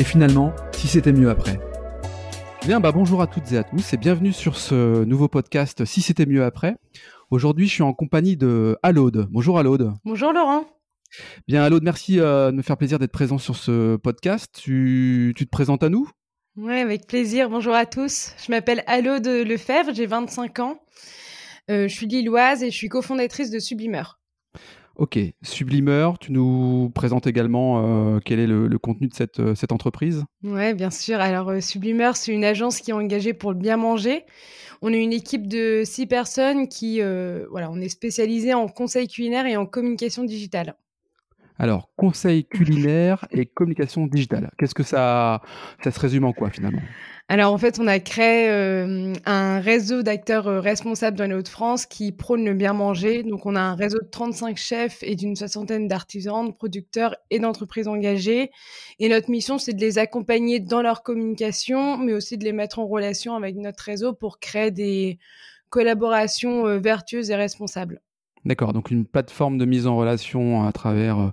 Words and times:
et 0.00 0.04
finalement, 0.04 0.54
si 0.72 0.88
c'était 0.88 1.12
mieux 1.12 1.28
après. 1.28 1.60
Bien, 2.64 2.80
bah 2.80 2.90
bonjour 2.90 3.20
à 3.20 3.26
toutes 3.26 3.52
et 3.52 3.58
à 3.58 3.64
tous, 3.64 3.92
et 3.92 3.98
bienvenue 3.98 4.32
sur 4.32 4.56
ce 4.56 5.04
nouveau 5.04 5.28
podcast 5.28 5.84
Si 5.84 6.00
c'était 6.00 6.24
mieux 6.24 6.42
après. 6.42 6.76
Aujourd'hui, 7.30 7.66
je 7.66 7.74
suis 7.74 7.82
en 7.82 7.92
compagnie 7.92 8.38
de 8.38 8.78
Alaude. 8.82 9.28
Bonjour 9.30 9.58
Alaude. 9.58 9.92
Bonjour 10.06 10.32
Laurent. 10.32 10.64
Bien 11.46 11.62
Alaude, 11.62 11.82
merci 11.82 12.18
euh, 12.18 12.50
de 12.50 12.56
me 12.56 12.62
faire 12.62 12.78
plaisir 12.78 12.98
d'être 12.98 13.12
présent 13.12 13.36
sur 13.36 13.56
ce 13.56 13.96
podcast. 13.96 14.58
Tu, 14.62 15.34
tu 15.36 15.44
te 15.44 15.50
présentes 15.50 15.82
à 15.82 15.90
nous? 15.90 16.08
Oui, 16.56 16.78
avec 16.78 17.06
plaisir. 17.06 17.50
Bonjour 17.50 17.74
à 17.74 17.84
tous. 17.84 18.34
Je 18.42 18.50
m'appelle 18.50 18.82
Alaude 18.86 19.26
Lefebvre, 19.26 19.92
j'ai 19.92 20.06
25 20.06 20.60
ans. 20.60 20.80
Euh, 21.70 21.88
je 21.88 21.94
suis 21.94 22.06
lilloise 22.06 22.62
et 22.62 22.70
je 22.70 22.76
suis 22.76 22.88
cofondatrice 22.88 23.50
de 23.50 23.58
Sublimeur. 23.58 24.19
Ok, 25.00 25.18
Sublimeur, 25.40 26.18
tu 26.18 26.30
nous 26.30 26.92
présentes 26.94 27.26
également 27.26 28.16
euh, 28.16 28.20
quel 28.22 28.38
est 28.38 28.46
le, 28.46 28.68
contenu 28.78 29.08
de 29.08 29.14
cette, 29.14 29.40
euh, 29.40 29.54
entreprise? 29.70 30.26
Oui, 30.42 30.74
bien 30.74 30.90
sûr. 30.90 31.20
Alors, 31.20 31.48
euh, 31.48 31.60
Sublimeur, 31.62 32.18
c'est 32.18 32.34
une 32.34 32.44
agence 32.44 32.80
qui 32.80 32.90
est 32.90 32.92
engagée 32.92 33.32
pour 33.32 33.52
le 33.52 33.56
bien 33.56 33.78
manger. 33.78 34.26
On 34.82 34.92
est 34.92 35.02
une 35.02 35.14
équipe 35.14 35.48
de 35.48 35.84
six 35.86 36.06
personnes 36.06 36.68
qui, 36.68 37.00
voilà, 37.50 37.70
on 37.70 37.80
est 37.80 37.88
spécialisé 37.88 38.52
en 38.52 38.68
conseil 38.68 39.08
culinaire 39.08 39.46
et 39.46 39.56
en 39.56 39.64
communication 39.64 40.22
digitale. 40.22 40.74
Alors, 41.60 41.90
conseil 41.94 42.46
culinaire 42.46 43.26
et 43.30 43.44
communication 43.44 44.06
digitale, 44.06 44.50
qu'est-ce 44.58 44.74
que 44.74 44.82
ça, 44.82 45.42
ça 45.84 45.90
se 45.90 46.00
résume 46.00 46.24
en 46.24 46.32
quoi 46.32 46.48
finalement? 46.48 46.80
Alors 47.28 47.52
en 47.52 47.58
fait, 47.58 47.78
on 47.78 47.86
a 47.86 48.00
créé 48.00 48.48
euh, 48.48 49.12
un 49.26 49.60
réseau 49.60 50.02
d'acteurs 50.02 50.48
euh, 50.48 50.60
responsables 50.60 51.18
dans 51.18 51.26
les 51.26 51.34
Hauts-de-France 51.34 51.84
qui 51.84 52.12
prônent 52.12 52.46
le 52.46 52.54
bien 52.54 52.72
manger. 52.72 53.24
Donc 53.24 53.44
on 53.44 53.56
a 53.56 53.60
un 53.60 53.74
réseau 53.74 53.98
de 54.00 54.08
35 54.08 54.56
chefs 54.56 55.02
et 55.02 55.16
d'une 55.16 55.36
soixantaine 55.36 55.86
d'artisans, 55.86 56.46
de 56.46 56.52
producteurs 56.52 57.14
et 57.28 57.38
d'entreprises 57.40 57.88
engagées. 57.88 58.50
Et 58.98 59.10
notre 59.10 59.30
mission, 59.30 59.58
c'est 59.58 59.74
de 59.74 59.80
les 59.82 59.98
accompagner 59.98 60.60
dans 60.60 60.80
leur 60.80 61.02
communication, 61.02 61.98
mais 61.98 62.14
aussi 62.14 62.38
de 62.38 62.44
les 62.44 62.54
mettre 62.54 62.78
en 62.78 62.86
relation 62.86 63.36
avec 63.36 63.54
notre 63.56 63.84
réseau 63.84 64.14
pour 64.14 64.40
créer 64.40 64.70
des 64.70 65.18
collaborations 65.68 66.66
euh, 66.66 66.78
vertueuses 66.78 67.30
et 67.30 67.36
responsables. 67.36 68.00
D'accord, 68.46 68.72
donc 68.72 68.90
une 68.90 69.04
plateforme 69.04 69.58
de 69.58 69.66
mise 69.66 69.86
en 69.86 69.96
relation 69.96 70.66
à 70.66 70.72
travers 70.72 71.18
euh, 71.18 71.28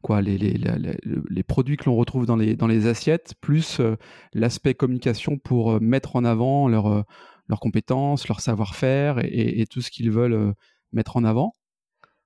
quoi 0.00 0.22
les, 0.22 0.38
les, 0.38 0.52
les, 0.52 0.96
les, 1.28 1.42
produits 1.42 1.76
que 1.76 1.86
l'on 1.86 1.96
retrouve 1.96 2.24
dans 2.24 2.36
les, 2.36 2.54
dans 2.54 2.68
les 2.68 2.86
assiettes, 2.86 3.34
plus 3.40 3.80
euh, 3.80 3.96
l'aspect 4.32 4.74
communication 4.74 5.38
pour 5.38 5.72
euh, 5.72 5.80
mettre 5.80 6.14
en 6.14 6.24
avant 6.24 6.68
leur, 6.68 7.04
leurs 7.48 7.58
compétences, 7.58 8.28
leur 8.28 8.40
savoir-faire 8.40 9.18
et, 9.24 9.60
et, 9.60 9.66
tout 9.66 9.80
ce 9.80 9.90
qu'ils 9.90 10.12
veulent 10.12 10.54
mettre 10.92 11.16
en 11.16 11.24
avant. 11.24 11.52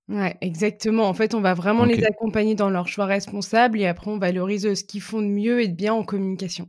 Ouais, 0.09 0.37
exactement. 0.43 1.09
En 1.09 1.15
fait, 1.15 1.35
on 1.35 1.41
va 1.41 1.55
vraiment 1.55 1.85
les 1.85 2.05
accompagner 2.05 2.55
dans 2.55 2.71
leur 2.71 2.89
choix 2.89 3.07
responsable 3.07 3.81
et 3.81 3.87
après, 3.87 4.11
on 4.11 4.19
valorise 4.19 4.75
ce 4.75 4.85
qu'ils 4.85 5.01
font 5.01 5.23
de 5.23 5.27
mieux 5.27 5.63
et 5.63 5.69
de 5.69 5.75
bien 5.75 5.95
en 5.95 6.05
communication. 6.05 6.69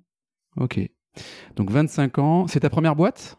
Ok. 0.56 0.80
Donc 1.56 1.70
25 1.70 2.18
ans, 2.20 2.48
c'est 2.48 2.62
ta 2.62 2.70
première 2.70 2.96
boîte? 2.96 3.38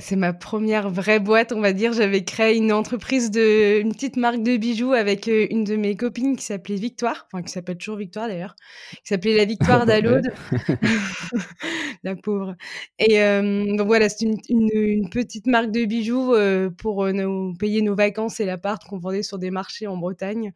C'est 0.00 0.16
ma 0.16 0.32
première 0.34 0.90
vraie 0.90 1.20
boîte, 1.20 1.52
on 1.52 1.60
va 1.60 1.72
dire. 1.72 1.92
J'avais 1.94 2.22
créé 2.22 2.56
une 2.56 2.72
entreprise 2.72 3.30
de, 3.30 3.80
une 3.80 3.92
petite 3.94 4.16
marque 4.16 4.42
de 4.42 4.56
bijoux 4.56 4.92
avec 4.92 5.26
euh, 5.26 5.46
une 5.50 5.64
de 5.64 5.76
mes 5.76 5.96
copines 5.96 6.36
qui 6.36 6.44
s'appelait 6.44 6.76
Victoire, 6.76 7.26
enfin 7.32 7.42
qui 7.42 7.50
s'appelle 7.50 7.78
toujours 7.78 7.96
Victoire 7.96 8.28
d'ailleurs, 8.28 8.54
qui 8.90 9.00
s'appelait 9.04 9.36
la 9.36 9.46
Victoire 9.46 9.86
d'Alaude, 9.86 10.30
la 12.04 12.14
pauvre. 12.14 12.56
Et 12.98 13.22
euh, 13.22 13.74
donc 13.76 13.86
voilà, 13.86 14.10
c'est 14.10 14.26
une, 14.48 15.08
petite 15.08 15.46
marque 15.46 15.70
de 15.70 15.86
bijoux 15.86 16.34
euh, 16.34 16.70
pour 16.70 17.06
nous 17.06 17.54
payer 17.54 17.80
nos 17.80 17.94
vacances 17.94 18.38
et 18.40 18.44
l'appart 18.44 18.84
qu'on 18.84 18.98
vendait 18.98 19.22
sur 19.22 19.38
des 19.38 19.50
marchés 19.50 19.86
en 19.86 19.96
Bretagne. 19.96 20.52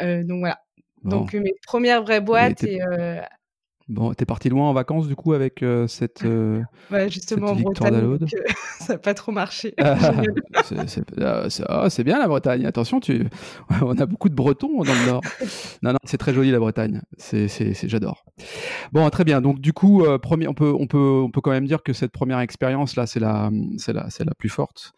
donc 0.00 0.40
voilà. 0.40 0.60
Donc 1.04 1.32
mes 1.32 1.54
premières 1.64 2.02
vraies 2.02 2.20
boîtes 2.20 2.64
et 2.64 2.80
Bon, 3.88 4.12
t'es 4.12 4.26
parti 4.26 4.50
loin 4.50 4.68
en 4.68 4.74
vacances 4.74 5.08
du 5.08 5.16
coup 5.16 5.32
avec 5.32 5.62
euh, 5.62 5.86
cette, 5.86 6.22
euh, 6.24 6.62
ouais, 6.90 7.08
justement 7.08 7.56
cette 7.56 7.82
euh, 7.90 8.18
ça 8.80 8.94
n'a 8.94 8.98
pas 8.98 9.14
trop 9.14 9.32
marché. 9.32 9.74
Ah, 11.20 11.46
ah, 11.68 11.90
c'est 11.90 12.04
bien 12.04 12.18
la 12.18 12.28
Bretagne. 12.28 12.66
Attention, 12.66 13.00
tu... 13.00 13.26
on 13.82 13.96
a 13.98 14.06
beaucoup 14.06 14.28
de 14.28 14.34
Bretons 14.34 14.82
dans 14.82 14.92
le 14.92 15.06
Nord. 15.06 15.22
non, 15.82 15.92
non, 15.92 15.98
c'est 16.04 16.18
très 16.18 16.34
joli 16.34 16.50
la 16.50 16.58
Bretagne. 16.58 17.00
C'est, 17.16 17.48
j'adore. 17.88 18.24
Bon, 18.92 19.08
très 19.10 19.24
bien. 19.24 19.40
Donc 19.40 19.60
du 19.60 19.72
coup, 19.72 20.04
premier, 20.20 20.46
on 20.48 20.54
peut, 20.54 20.74
on 20.78 20.86
peut, 20.86 21.22
on 21.24 21.30
peut 21.30 21.40
quand 21.40 21.50
même 21.50 21.66
dire 21.66 21.82
que 21.82 21.92
cette 21.92 22.12
première 22.12 22.40
expérience 22.40 22.96
là, 22.96 23.06
c'est 23.06 23.20
la, 23.20 23.50
c'est 23.78 23.92
la, 23.92 24.10
c'est 24.10 24.24
la 24.24 24.34
plus 24.34 24.48
forte, 24.48 24.92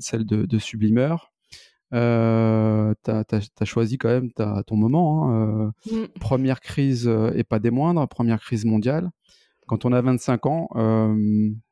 celle 0.00 0.24
de, 0.26 0.44
de 0.46 0.58
Sublimeur. 0.58 1.29
Euh, 1.92 2.94
tu 3.04 3.10
as, 3.10 3.64
choisi 3.64 3.98
quand 3.98 4.08
même 4.08 4.30
ton 4.32 4.76
moment. 4.76 5.28
Hein, 5.28 5.72
euh, 5.88 5.92
mmh. 5.92 6.06
Première 6.20 6.60
crise 6.60 7.08
euh, 7.08 7.32
et 7.34 7.44
pas 7.44 7.58
des 7.58 7.70
moindres, 7.70 8.06
première 8.08 8.40
crise 8.40 8.64
mondiale. 8.64 9.10
Quand 9.66 9.84
on 9.84 9.92
a 9.92 10.00
25 10.00 10.46
ans, 10.46 10.68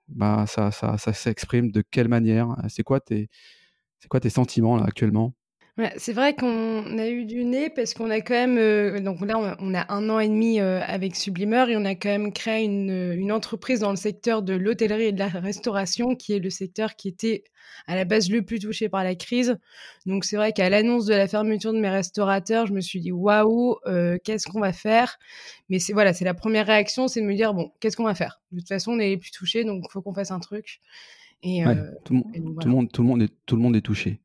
bah, 0.08 0.44
ça, 0.46 0.70
ça, 0.70 0.98
ça 0.98 1.12
s'exprime 1.12 1.72
de 1.72 1.82
quelle 1.82 2.08
manière? 2.08 2.56
C'est 2.68 2.84
quoi 2.84 3.00
tes, 3.00 3.28
c'est 3.98 4.08
quoi 4.08 4.20
tes 4.20 4.30
sentiments 4.30 4.76
là 4.76 4.84
actuellement? 4.84 5.34
C'est 5.96 6.12
vrai 6.12 6.34
qu'on 6.34 6.98
a 6.98 7.08
eu 7.08 7.24
du 7.24 7.44
nez 7.44 7.70
parce 7.70 7.94
qu'on 7.94 8.10
a 8.10 8.20
quand 8.20 8.34
même, 8.34 8.58
euh, 8.58 9.00
donc 9.00 9.20
là, 9.24 9.56
on 9.60 9.74
a 9.74 9.92
un 9.92 10.10
an 10.10 10.18
et 10.18 10.28
demi 10.28 10.60
euh, 10.60 10.80
avec 10.82 11.14
Sublimeur 11.14 11.68
et 11.68 11.76
on 11.76 11.84
a 11.84 11.94
quand 11.94 12.08
même 12.08 12.32
créé 12.32 12.64
une, 12.64 13.12
une 13.12 13.30
entreprise 13.30 13.80
dans 13.80 13.90
le 13.90 13.96
secteur 13.96 14.42
de 14.42 14.54
l'hôtellerie 14.54 15.04
et 15.04 15.12
de 15.12 15.18
la 15.20 15.28
restauration, 15.28 16.16
qui 16.16 16.32
est 16.32 16.40
le 16.40 16.50
secteur 16.50 16.96
qui 16.96 17.08
était 17.08 17.44
à 17.86 17.94
la 17.94 18.04
base 18.04 18.28
le 18.28 18.42
plus 18.42 18.58
touché 18.58 18.88
par 18.88 19.04
la 19.04 19.14
crise. 19.14 19.56
Donc 20.04 20.24
c'est 20.24 20.36
vrai 20.36 20.52
qu'à 20.52 20.68
l'annonce 20.68 21.06
de 21.06 21.14
la 21.14 21.28
fermeture 21.28 21.72
de 21.72 21.78
mes 21.78 21.90
restaurateurs, 21.90 22.66
je 22.66 22.72
me 22.72 22.80
suis 22.80 23.00
dit 23.00 23.12
waouh, 23.12 23.76
euh, 23.86 24.18
qu'est-ce 24.24 24.48
qu'on 24.48 24.60
va 24.60 24.72
faire? 24.72 25.18
Mais 25.68 25.78
c'est 25.78 25.92
voilà, 25.92 26.12
c'est 26.12 26.24
la 26.24 26.34
première 26.34 26.66
réaction, 26.66 27.06
c'est 27.06 27.20
de 27.20 27.26
me 27.26 27.34
dire 27.34 27.54
bon, 27.54 27.70
qu'est-ce 27.80 27.96
qu'on 27.96 28.04
va 28.04 28.14
faire? 28.14 28.40
De 28.50 28.58
toute 28.58 28.68
façon, 28.68 28.92
on 28.92 28.98
est 28.98 29.10
les 29.10 29.16
plus 29.16 29.30
touchés, 29.30 29.64
donc 29.64 29.90
faut 29.92 30.02
qu'on 30.02 30.14
fasse 30.14 30.30
un 30.30 30.40
truc. 30.40 30.80
Et, 31.42 31.62
tout, 32.04 32.14
le 32.14 32.70
monde, 32.70 32.90
tout 32.90 33.02
le 33.02 33.08
monde 33.08 33.22
est 33.22 33.32
tout 33.46 33.56
le 33.56 33.62
monde 33.62 33.76
est 33.76 33.80
touché. 33.80 34.20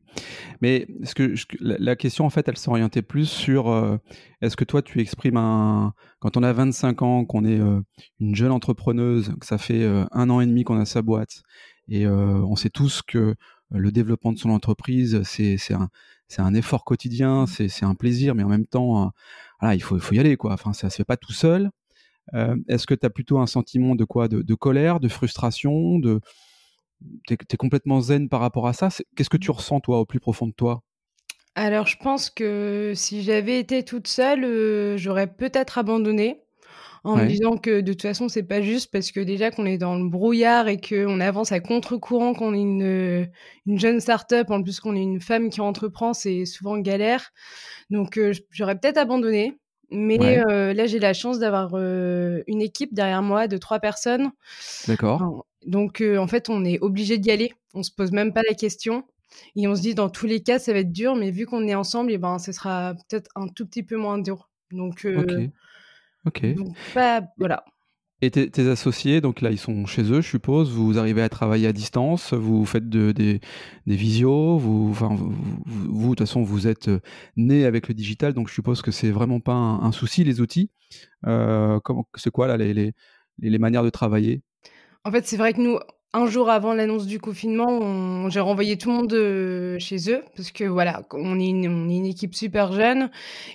Mais 0.61 0.87
ce 1.03 1.15
que, 1.15 1.33
la, 1.59 1.95
question, 1.95 2.25
en 2.25 2.29
fait, 2.29 2.47
elle 2.47 2.57
s'orientait 2.57 3.01
plus 3.01 3.25
sur 3.25 3.69
euh, 3.69 3.97
est-ce 4.41 4.55
que 4.55 4.63
toi, 4.63 4.81
tu 4.81 4.99
exprimes 4.99 5.37
un. 5.37 5.93
Quand 6.19 6.37
on 6.37 6.43
a 6.43 6.53
25 6.53 7.01
ans, 7.01 7.25
qu'on 7.25 7.45
est 7.45 7.59
euh, 7.59 7.81
une 8.19 8.35
jeune 8.35 8.51
entrepreneuse, 8.51 9.33
que 9.39 9.45
ça 9.45 9.57
fait 9.57 9.83
euh, 9.83 10.05
un 10.11 10.29
an 10.29 10.41
et 10.41 10.45
demi 10.45 10.63
qu'on 10.63 10.79
a 10.79 10.85
sa 10.85 11.01
boîte, 11.01 11.43
et 11.89 12.07
on 12.07 12.55
sait 12.55 12.69
tous 12.69 13.01
que 13.01 13.35
le 13.71 13.91
développement 13.91 14.31
de 14.31 14.37
son 14.37 14.51
entreprise, 14.51 15.21
c'est 15.23 15.57
un, 15.73 15.89
un 16.37 16.53
effort 16.53 16.85
quotidien, 16.85 17.43
mmh. 17.43 17.67
c'est 17.67 17.83
un 17.83 17.93
plaisir, 17.93 18.35
mais 18.35 18.43
en 18.43 18.47
même 18.47 18.65
temps, 18.65 19.11
voilà, 19.59 19.75
il, 19.75 19.83
faut, 19.83 19.97
il 19.97 20.01
faut 20.01 20.15
y 20.15 20.19
aller, 20.19 20.37
quoi. 20.37 20.53
Enfin, 20.53 20.71
ça 20.71 20.89
se 20.89 20.95
fait 20.95 21.03
pas 21.03 21.17
tout 21.17 21.33
seul. 21.33 21.71
est-ce 22.69 22.87
que 22.87 22.93
tu 22.93 23.05
as 23.05 23.09
plutôt 23.09 23.39
un 23.39 23.47
sentiment 23.47 23.95
de 23.95 24.05
quoi? 24.05 24.29
De, 24.29 24.41
de 24.41 24.55
colère, 24.55 25.01
de 25.01 25.09
frustration, 25.09 25.99
de 25.99 26.21
tu 27.27 27.33
es, 27.33 27.57
complètement 27.57 28.01
zen 28.01 28.29
par 28.29 28.39
rapport 28.39 28.67
à 28.67 28.73
ça. 28.73 28.89
Qu'est-ce 29.15 29.29
que 29.29 29.37
tu 29.37 29.51
ressens, 29.51 29.79
toi, 29.79 29.99
au 29.99 30.05
plus 30.05 30.19
profond 30.19 30.47
de 30.47 30.53
toi? 30.53 30.83
Alors, 31.55 31.87
je 31.87 31.97
pense 31.97 32.29
que 32.29 32.93
si 32.95 33.21
j'avais 33.21 33.59
été 33.59 33.83
toute 33.83 34.07
seule, 34.07 34.43
euh, 34.43 34.97
j'aurais 34.97 35.27
peut-être 35.27 35.77
abandonné 35.77 36.39
en 37.05 37.17
me 37.17 37.25
disant 37.27 37.57
que 37.57 37.81
de 37.81 37.91
toute 37.91 38.01
façon, 38.01 38.29
c'est 38.29 38.43
pas 38.43 38.61
juste 38.61 38.89
parce 38.89 39.11
que 39.11 39.19
déjà 39.19 39.51
qu'on 39.51 39.65
est 39.65 39.77
dans 39.77 39.97
le 39.97 40.07
brouillard 40.07 40.69
et 40.69 40.79
qu'on 40.79 41.19
avance 41.19 41.51
à 41.51 41.59
contre-courant, 41.59 42.33
qu'on 42.33 42.53
est 42.53 42.61
une, 42.61 43.29
une 43.65 43.77
jeune 43.77 43.99
start-up, 43.99 44.49
en 44.49 44.63
plus 44.63 44.79
qu'on 44.79 44.95
est 44.95 45.01
une 45.01 45.19
femme 45.19 45.49
qui 45.49 45.59
entreprend, 45.59 46.13
c'est 46.13 46.45
souvent 46.45 46.77
galère. 46.77 47.31
Donc, 47.89 48.17
euh, 48.17 48.31
j'aurais 48.51 48.79
peut-être 48.79 48.97
abandonné. 48.97 49.59
Mais 49.91 50.39
euh, 50.39 50.73
là, 50.73 50.87
j'ai 50.87 50.97
la 50.97 51.13
chance 51.13 51.37
d'avoir 51.37 51.75
une 51.75 52.61
équipe 52.61 52.95
derrière 52.95 53.21
moi 53.21 53.47
de 53.47 53.57
trois 53.57 53.79
personnes. 53.79 54.31
D'accord. 54.87 55.45
Donc, 55.65 56.01
euh, 56.01 56.17
en 56.17 56.27
fait, 56.27 56.49
on 56.49 56.63
est 56.65 56.79
obligé 56.79 57.17
d'y 57.17 57.31
aller. 57.31 57.53
On 57.73 57.83
se 57.83 57.91
pose 57.91 58.11
même 58.11 58.33
pas 58.33 58.41
la 58.47 58.55
question. 58.55 59.05
Et 59.55 59.67
on 59.67 59.75
se 59.75 59.81
dit, 59.81 59.95
dans 59.95 60.09
tous 60.09 60.27
les 60.27 60.41
cas, 60.41 60.59
ça 60.59 60.73
va 60.73 60.79
être 60.79 60.91
dur, 60.91 61.15
mais 61.15 61.31
vu 61.31 61.45
qu'on 61.45 61.67
est 61.67 61.75
ensemble, 61.75 62.11
et 62.11 62.15
eh 62.15 62.17
ben, 62.17 62.37
ce 62.39 62.51
sera 62.51 62.93
peut-être 62.93 63.29
un 63.35 63.47
tout 63.47 63.65
petit 63.65 63.83
peu 63.83 63.97
moins 63.97 64.19
dur. 64.19 64.49
Donc, 64.71 65.05
euh, 65.05 65.21
ok. 65.21 65.51
Ok. 66.25 66.55
Donc, 66.55 66.75
voilà. 67.37 67.65
Et 68.25 68.31
tes, 68.31 68.69
associés, 68.69 69.19
donc 69.19 69.41
là, 69.41 69.51
ils 69.51 69.57
sont 69.57 69.85
chez 69.85 70.03
eux, 70.03 70.21
je 70.21 70.29
suppose. 70.29 70.71
Vous 70.71 70.97
arrivez 70.97 71.21
à 71.21 71.27
travailler 71.27 71.67
à 71.67 71.73
distance, 71.73 72.33
vous 72.33 72.63
faites 72.63 72.87
de, 72.87 73.11
des, 73.11 73.41
des 73.85 73.95
visios, 73.97 74.57
vous, 74.57 74.87
enfin, 74.91 75.13
vous, 75.13 76.11
de 76.11 76.15
toute 76.15 76.19
façon, 76.19 76.41
vous 76.41 76.65
êtes 76.67 76.87
euh, 76.87 77.01
né 77.35 77.65
avec 77.65 77.89
le 77.89 77.93
digital, 77.93 78.31
donc 78.31 78.47
je 78.47 78.53
suppose 78.53 78.81
que 78.81 78.91
c'est 78.91 79.11
vraiment 79.11 79.41
pas 79.41 79.51
un, 79.51 79.91
souci, 79.91 80.23
les 80.23 80.39
outils. 80.39 80.69
Euh, 81.27 81.81
c'est 82.15 82.31
quoi 82.31 82.47
là 82.47 82.55
les, 82.55 82.73
les, 82.73 82.93
les 83.39 83.59
manières 83.59 83.83
de 83.83 83.89
travailler? 83.89 84.41
En 85.05 85.11
fait, 85.11 85.25
c'est 85.27 85.37
vrai 85.37 85.53
que 85.53 85.59
nous, 85.59 85.79
un 86.13 86.27
jour 86.27 86.49
avant 86.49 86.73
l'annonce 86.73 87.07
du 87.07 87.19
confinement, 87.19 88.29
j'ai 88.29 88.39
renvoyé 88.39 88.77
tout 88.77 88.89
le 88.89 88.95
monde 88.95 89.13
euh, 89.13 89.79
chez 89.79 90.11
eux 90.11 90.23
parce 90.35 90.51
que 90.51 90.63
voilà, 90.63 91.01
on 91.11 91.39
est, 91.39 91.47
une, 91.47 91.67
on 91.67 91.89
est 91.89 91.95
une 91.95 92.05
équipe 92.05 92.35
super 92.35 92.71
jeune 92.71 93.09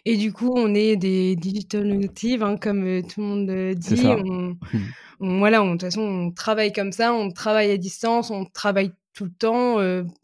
et 0.04 0.16
du 0.16 0.32
coup, 0.32 0.52
on 0.54 0.74
est 0.74 0.96
des 0.96 1.36
digital 1.36 1.86
natives, 1.86 2.42
hein, 2.42 2.56
comme 2.56 2.84
euh, 2.84 3.02
tout 3.02 3.20
le 3.20 3.26
monde 3.26 3.50
euh, 3.50 3.74
dit. 3.74 4.06
On, 5.20 5.40
voilà, 5.40 5.64
de 5.64 5.72
toute 5.72 5.80
façon, 5.80 6.02
on 6.02 6.30
travaille 6.30 6.72
comme 6.72 6.92
ça, 6.92 7.12
on 7.12 7.32
travaille 7.32 7.72
à 7.72 7.76
distance, 7.76 8.30
on 8.30 8.44
travaille 8.44 8.92
tout 9.14 9.24
le 9.24 9.32
temps, 9.32 9.72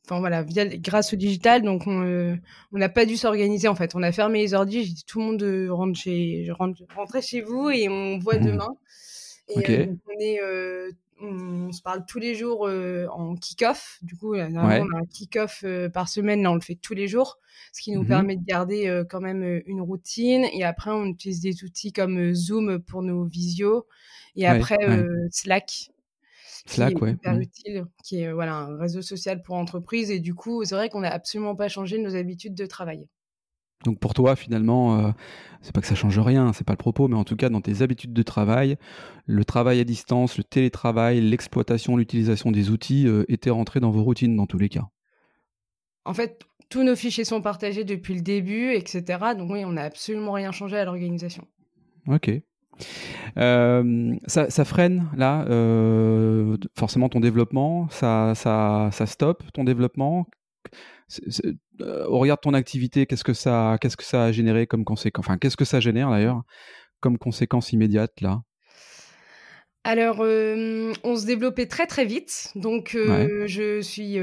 enfin 0.05 0.21
voilà, 0.21 0.45
via, 0.45 0.67
grâce 0.67 1.13
au 1.13 1.17
digital. 1.17 1.63
Donc, 1.63 1.89
on 1.89 2.39
n'a 2.71 2.89
pas 2.89 3.05
dû 3.05 3.17
s'organiser 3.17 3.67
en 3.67 3.75
fait. 3.75 3.97
On 3.97 4.05
a 4.05 4.13
fermé 4.13 4.39
les 4.39 4.55
ordi, 4.55 4.85
j'ai 4.85 4.93
dit 4.93 5.05
tout 5.05 5.19
le 5.19 5.25
monde 5.25 5.69
rentre 5.73 5.99
chez, 5.99 6.47
rentre, 6.53 6.81
rentrez 6.95 7.23
chez 7.23 7.41
vous 7.41 7.71
et 7.71 7.89
on 7.89 8.21
voit 8.21 8.39
mmh. 8.39 8.47
demain. 8.47 8.77
Et 9.49 9.55
donc, 9.87 9.99
on 10.07 10.21
est 10.21 10.39
on, 11.25 11.73
se 11.73 11.83
parle 11.83 12.05
tous 12.07 12.19
les 12.19 12.35
jours 12.35 12.67
euh, 12.67 13.07
en 13.09 13.35
kick-off. 13.37 13.99
Du 14.03 14.17
coup, 14.17 14.35
on 14.35 14.57
a 14.57 14.81
un 14.81 15.07
kick-off 15.11 15.63
euh, 15.65 15.89
par 15.89 16.09
semaine. 16.09 16.43
Là, 16.43 16.51
on 16.51 16.55
le 16.55 16.61
fait 16.61 16.75
tous 16.75 16.95
les 16.95 17.09
jours, 17.09 17.39
ce 17.73 17.83
qui 17.83 17.93
nous 17.93 18.03
mmh 18.03 18.09
permet 18.09 18.37
de 18.37 18.45
garder 18.45 18.87
euh, 18.87 19.05
quand 19.05 19.21
même 19.21 19.63
une 19.67 19.81
routine. 19.81 20.47
Et 20.53 20.65
après, 20.65 20.91
on 20.91 21.07
utilise 21.07 21.41
des 21.41 21.65
outils 21.65 21.93
comme 21.93 22.35
Zoom 22.35 22.81
pour 22.81 23.03
nos 23.03 23.25
visios. 23.25 23.87
Et 24.37 24.47
après, 24.47 24.79
Slack. 25.31 25.91
Slack, 26.67 26.95
qui 26.95 27.05
est 27.05 27.11
hyper 27.11 27.35
mmh. 27.35 27.43
utile, 27.43 27.85
qui 28.03 28.21
est 28.23 28.33
voilà, 28.33 28.55
un 28.55 28.79
réseau 28.79 29.03
social 29.03 29.43
pour 29.43 29.57
entreprises. 29.57 30.11
Et 30.11 30.21
du 30.21 30.35
coup, 30.35 30.65
c'est 30.65 30.75
vrai 30.75 30.89
qu'on 30.89 31.01
n'a 31.01 31.13
absolument 31.13 31.55
pas 31.55 31.69
changé 31.69 31.99
nos 31.99 32.17
habitudes 32.17 32.55
de 32.55 32.67
travail. 32.67 33.07
Donc 33.85 33.99
pour 33.99 34.15
toi, 34.15 34.35
finalement, 34.35 34.99
euh, 34.99 35.11
c'est 35.61 35.75
pas 35.75 35.81
que 35.81 35.87
ça 35.87 35.95
change 35.95 36.19
rien, 36.19 36.53
c'est 36.53 36.65
pas 36.65 36.73
le 36.73 36.79
propos, 36.79 37.09
mais 37.09 37.17
en 37.17 37.25
tout 37.25 37.37
cas 37.37 37.51
dans 37.51 37.61
tes 37.61 37.83
habitudes 37.83 38.13
de 38.13 38.23
travail, 38.23 38.77
le 39.27 39.45
travail 39.45 39.81
à 39.81 39.85
distance, 39.85 40.39
le 40.39 40.45
télétravail, 40.45 41.21
l'exploitation, 41.21 41.97
l'utilisation 41.97 42.51
des 42.51 42.71
outils 42.71 43.07
euh, 43.07 43.25
étaient 43.29 43.51
rentrés 43.51 43.81
dans 43.81 43.91
vos 43.91 44.03
routines 44.03 44.37
dans 44.37 44.47
tous 44.47 44.59
les 44.59 44.69
cas. 44.69 44.89
En 46.07 46.15
fait, 46.15 46.45
tous 46.71 46.83
nos 46.83 46.97
fichiers 46.97 47.25
sont 47.25 47.43
partagés 47.43 47.85
depuis 47.85 48.15
le 48.15 48.23
début, 48.23 48.73
etc. 48.73 49.05
Donc 49.37 49.51
oui, 49.51 49.65
on 49.65 49.73
n'a 49.73 49.83
absolument 49.83 50.33
rien 50.33 50.51
changé 50.53 50.77
à 50.77 50.85
l'organisation. 50.85 51.47
Ok. 52.07 52.31
Euh, 53.39 54.15
ça, 54.27 54.65
freine 54.65 55.09
là, 55.17 55.45
forcément 56.77 57.09
ton 57.09 57.21
développement, 57.21 57.89
ça, 57.91 58.35
ça, 58.35 58.91
ça 58.93 59.07
stoppe 59.07 59.45
ton 59.53 59.65
développement? 59.65 60.27
Euh, 61.81 62.07
au 62.07 62.19
regard 62.19 62.37
de 62.37 62.41
ton 62.41 62.55
activité, 62.55 63.07
qu'est-ce 63.07 63.25
que 63.25 63.35
ça, 63.35 63.77
qu'est-ce 63.81 63.97
que 63.97 64.05
ça 64.05 64.25
a 64.25 64.33
généré 64.33 64.67
comme 64.67 64.85
conséquence 64.85 65.25
Enfin, 65.25 65.39
qu'est-ce 65.39 65.57
que 65.57 65.65
ça 65.65 65.81
génère 65.81 66.11
d'ailleurs 66.11 66.43
comme 67.01 67.19
conséquence 67.19 67.73
immédiate 67.73 68.21
là? 68.21 68.43
Alors, 69.87 70.21
euh, 70.21 70.95
on 71.05 71.15
se 71.15 71.27
développait 71.27 71.67
très 71.67 71.87
très 71.87 72.07
vite, 72.07 72.53
donc 72.55 72.95
euh, 72.95 73.47
je 73.47 73.83
suis 73.83 74.17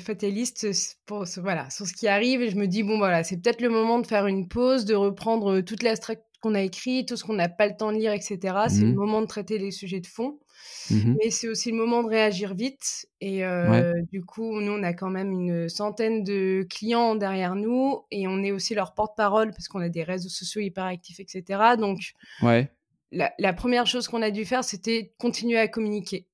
fataliste 0.00 0.66
pour 1.06 1.28
ce, 1.28 1.38
voilà 1.38 1.70
sur 1.70 1.86
ce 1.86 1.92
qui 1.92 2.08
arrive. 2.08 2.42
Et 2.42 2.50
je 2.50 2.56
me 2.56 2.66
dis 2.66 2.82
bon 2.82 2.98
voilà 2.98 3.22
c'est 3.22 3.40
peut-être 3.40 3.60
le 3.60 3.68
moment 3.68 4.00
de 4.00 4.06
faire 4.06 4.26
une 4.26 4.48
pause, 4.48 4.84
de 4.84 4.96
reprendre 4.96 5.60
toute 5.60 5.84
la 5.84 5.94
qu'on 6.40 6.54
a 6.54 6.62
écrit, 6.62 7.06
tout 7.06 7.16
ce 7.16 7.24
qu'on 7.24 7.34
n'a 7.34 7.48
pas 7.48 7.66
le 7.66 7.76
temps 7.76 7.92
de 7.92 7.98
lire, 7.98 8.12
etc. 8.12 8.38
C'est 8.68 8.82
le 8.82 8.92
mmh 8.92 8.94
moment 8.94 9.20
de 9.20 9.26
traiter 9.26 9.58
les 9.58 9.70
sujets 9.70 10.00
de 10.00 10.06
fond. 10.06 10.38
Mmh 10.90 11.14
Mais 11.18 11.30
c'est 11.30 11.48
aussi 11.48 11.70
le 11.70 11.76
moment 11.76 12.02
de 12.02 12.08
réagir 12.08 12.54
vite. 12.54 13.06
Et 13.20 13.44
euh, 13.44 13.92
du 14.12 14.24
coup, 14.24 14.60
nous, 14.60 14.72
on 14.72 14.82
a 14.82 14.92
quand 14.92 15.10
même 15.10 15.32
une 15.32 15.68
centaine 15.68 16.24
de 16.24 16.66
clients 16.68 17.14
derrière 17.14 17.54
nous 17.54 18.02
et 18.10 18.26
on 18.26 18.42
est 18.42 18.52
aussi 18.52 18.74
leur 18.74 18.94
porte-parole 18.94 19.50
parce 19.50 19.68
qu'on 19.68 19.80
a 19.80 19.88
des 19.88 20.02
réseaux 20.02 20.28
sociaux 20.28 20.60
hyper 20.60 20.84
actifs, 20.84 21.20
etc. 21.20 21.76
Donc, 21.78 21.98
ouais. 22.42 22.70
la, 23.12 23.32
la 23.38 23.52
première 23.52 23.86
chose 23.86 24.08
qu'on 24.08 24.22
a 24.22 24.30
dû 24.30 24.44
faire, 24.44 24.64
c'était 24.64 25.14
continuer 25.18 25.58
à 25.58 25.68
communiquer. 25.68 26.26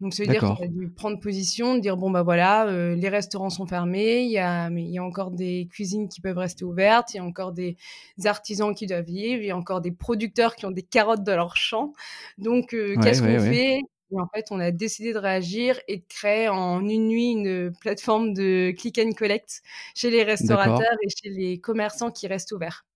Donc, 0.00 0.14
ça 0.14 0.22
veut 0.22 0.28
dire 0.28 0.44
qu'on 0.44 0.54
a 0.54 0.66
dû 0.68 0.88
prendre 0.90 1.18
position, 1.18 1.76
dire 1.76 1.96
bon, 1.96 2.10
bah 2.10 2.22
voilà, 2.22 2.68
euh, 2.68 2.94
les 2.94 3.08
restaurants 3.08 3.50
sont 3.50 3.66
fermés, 3.66 4.22
il 4.22 4.30
y, 4.30 4.38
a, 4.38 4.70
mais 4.70 4.84
il 4.84 4.90
y 4.90 4.98
a 4.98 5.02
encore 5.04 5.32
des 5.32 5.66
cuisines 5.72 6.08
qui 6.08 6.20
peuvent 6.20 6.38
rester 6.38 6.64
ouvertes, 6.64 7.14
il 7.14 7.16
y 7.16 7.20
a 7.20 7.24
encore 7.24 7.52
des 7.52 7.76
artisans 8.24 8.74
qui 8.74 8.86
doivent 8.86 9.04
vivre, 9.04 9.42
il 9.42 9.46
y 9.46 9.50
a 9.50 9.56
encore 9.56 9.80
des 9.80 9.90
producteurs 9.90 10.54
qui 10.54 10.66
ont 10.66 10.70
des 10.70 10.82
carottes 10.82 11.24
dans 11.24 11.34
leur 11.36 11.56
champ. 11.56 11.92
Donc, 12.38 12.74
euh, 12.74 12.96
qu'est-ce 13.02 13.22
qu'on 13.22 13.40
fait? 13.40 13.80
Et 14.10 14.18
en 14.20 14.28
fait, 14.34 14.46
on 14.52 14.60
a 14.60 14.70
décidé 14.70 15.12
de 15.12 15.18
réagir 15.18 15.78
et 15.88 15.98
de 15.98 16.04
créer 16.08 16.48
en 16.48 16.80
une 16.88 17.08
nuit 17.08 17.32
une 17.32 17.72
plateforme 17.80 18.32
de 18.34 18.72
click 18.78 18.98
and 18.98 19.12
collect 19.12 19.62
chez 19.94 20.10
les 20.10 20.22
restaurateurs 20.22 20.96
et 21.02 21.08
chez 21.10 21.30
les 21.30 21.60
commerçants 21.60 22.10
qui 22.10 22.26
restent 22.26 22.52
ouverts. 22.52 22.87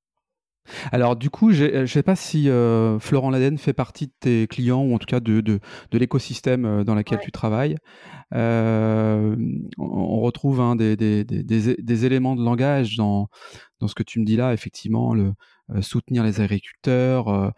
Alors 0.92 1.16
du 1.16 1.30
coup, 1.30 1.52
je 1.52 1.64
ne 1.64 1.86
sais 1.86 2.02
pas 2.02 2.16
si 2.16 2.48
euh, 2.48 2.98
Florent 2.98 3.30
Laden 3.30 3.58
fait 3.58 3.72
partie 3.72 4.06
de 4.06 4.12
tes 4.20 4.46
clients 4.46 4.82
ou 4.82 4.94
en 4.94 4.98
tout 4.98 5.06
cas 5.06 5.20
de, 5.20 5.40
de, 5.40 5.60
l'écosystème 5.92 6.64
euh, 6.64 6.84
dans 6.84 6.94
lequel 6.94 7.18
tu 7.20 7.32
travailles. 7.32 7.76
Euh, 8.34 9.36
on 9.78 10.20
retrouve 10.20 10.60
hein, 10.60 10.76
des, 10.76 10.96
des, 10.96 11.24
des, 11.24 11.42
des, 11.44 12.04
éléments 12.06 12.36
de 12.36 12.44
langage 12.44 12.96
dans, 12.96 13.28
dans 13.80 13.88
ce 13.88 13.94
que 13.94 14.02
tu 14.02 14.20
me 14.20 14.24
dis 14.24 14.36
là, 14.36 14.52
effectivement, 14.54 15.14
le, 15.14 15.34
soutenir 15.80 16.22
les 16.22 16.40
agriculteurs, 16.40 17.52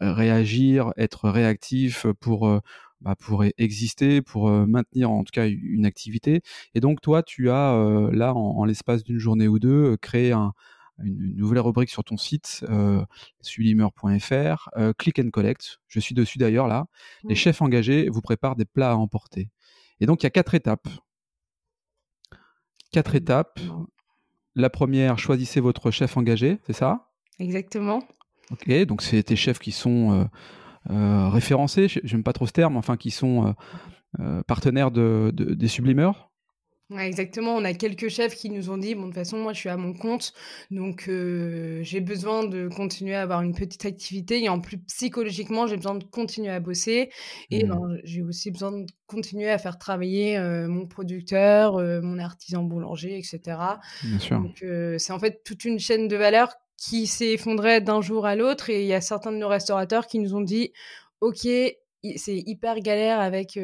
réagir, 0.00 0.92
être 0.96 1.28
réactif 1.28 2.06
pour... 2.20 2.60
Bah, 3.02 3.14
pour 3.18 3.44
exister, 3.56 4.20
pour 4.20 4.50
maintenir 4.50 5.10
en 5.10 5.24
tout 5.24 5.30
cas 5.32 5.48
une 5.48 5.86
activité. 5.86 6.42
Et 6.74 6.80
donc 6.80 7.00
toi, 7.00 7.22
tu 7.22 7.48
as 7.48 7.72
là, 8.12 8.34
en 8.34 8.62
l'espace 8.66 9.02
d'une 9.04 9.18
journée 9.18 9.48
ou 9.48 9.58
deux, 9.58 9.96
créé 9.96 10.32
un, 10.32 10.52
une, 11.02 11.36
nouvelle 11.36 11.60
rubrique 11.60 11.90
sur 11.90 12.04
ton 12.04 12.16
site, 12.16 12.64
euh, 12.68 13.04
sublimer.fr, 13.40 14.68
euh, 14.76 14.92
Click 14.96 15.18
and 15.18 15.30
Collect. 15.30 15.80
Je 15.88 16.00
suis 16.00 16.14
dessus 16.14 16.38
d'ailleurs 16.38 16.68
là. 16.68 16.86
Les 17.24 17.34
chefs 17.34 17.62
engagés 17.62 18.08
vous 18.08 18.20
préparent 18.20 18.56
des 18.56 18.64
plats 18.64 18.92
à 18.92 18.94
emporter. 18.94 19.50
Et 20.00 20.06
donc 20.06 20.22
il 20.22 20.26
y 20.26 20.28
a 20.28 20.30
quatre 20.30 20.54
étapes. 20.54 20.88
Quatre 22.92 23.14
étapes. 23.14 23.60
La 24.56 24.70
première, 24.70 25.18
choisissez 25.18 25.60
votre 25.60 25.90
chef 25.90 26.16
engagé, 26.16 26.58
c'est 26.66 26.72
ça? 26.72 27.10
Exactement. 27.38 28.02
Ok, 28.50 28.70
donc 28.84 29.00
c'est 29.02 29.22
tes 29.22 29.36
chefs 29.36 29.60
qui 29.60 29.70
sont 29.70 30.28
euh, 30.90 31.28
référencés, 31.28 31.86
j'aime 32.02 32.24
pas 32.24 32.32
trop 32.32 32.46
ce 32.46 32.52
terme, 32.52 32.76
enfin 32.76 32.96
qui 32.96 33.10
sont 33.10 33.54
partenaires 34.48 34.90
de, 34.90 35.32
des 35.32 35.68
sublimeurs 35.68 36.29
exactement. 36.98 37.54
On 37.54 37.64
a 37.64 37.72
quelques 37.72 38.08
chefs 38.08 38.34
qui 38.34 38.50
nous 38.50 38.70
ont 38.70 38.78
dit, 38.78 38.94
bon, 38.94 39.02
de 39.02 39.06
toute 39.06 39.14
façon, 39.14 39.38
moi, 39.38 39.52
je 39.52 39.58
suis 39.58 39.68
à 39.68 39.76
mon 39.76 39.92
compte, 39.92 40.32
donc 40.70 41.06
euh, 41.08 41.80
j'ai 41.82 42.00
besoin 42.00 42.44
de 42.44 42.68
continuer 42.68 43.14
à 43.14 43.22
avoir 43.22 43.42
une 43.42 43.54
petite 43.54 43.84
activité. 43.84 44.42
Et 44.42 44.48
en 44.48 44.60
plus, 44.60 44.78
psychologiquement, 44.78 45.66
j'ai 45.66 45.76
besoin 45.76 45.94
de 45.94 46.04
continuer 46.04 46.50
à 46.50 46.60
bosser. 46.60 47.10
Et 47.50 47.64
mmh. 47.64 47.68
ben, 47.68 47.98
j'ai 48.04 48.22
aussi 48.22 48.50
besoin 48.50 48.72
de 48.72 48.86
continuer 49.06 49.50
à 49.50 49.58
faire 49.58 49.78
travailler 49.78 50.36
euh, 50.36 50.68
mon 50.68 50.86
producteur, 50.86 51.76
euh, 51.76 52.00
mon 52.02 52.18
artisan 52.18 52.62
boulanger, 52.62 53.18
etc. 53.18 53.58
Bien 54.02 54.18
sûr. 54.18 54.40
Donc, 54.40 54.64
c'est 54.98 55.12
en 55.12 55.18
fait 55.18 55.42
toute 55.44 55.64
une 55.64 55.78
chaîne 55.78 56.08
de 56.08 56.16
valeur 56.16 56.54
qui 56.76 57.06
s'est 57.06 57.32
effondrée 57.32 57.80
d'un 57.80 58.00
jour 58.00 58.26
à 58.26 58.34
l'autre. 58.34 58.70
Et 58.70 58.82
il 58.82 58.86
y 58.88 58.94
a 58.94 59.00
certains 59.00 59.32
de 59.32 59.36
nos 59.36 59.48
restaurateurs 59.48 60.06
qui 60.06 60.18
nous 60.18 60.34
ont 60.34 60.40
dit, 60.40 60.72
OK, 61.20 61.46
c'est 62.16 62.36
hyper 62.46 62.80
galère 62.80 63.20
avec 63.20 63.58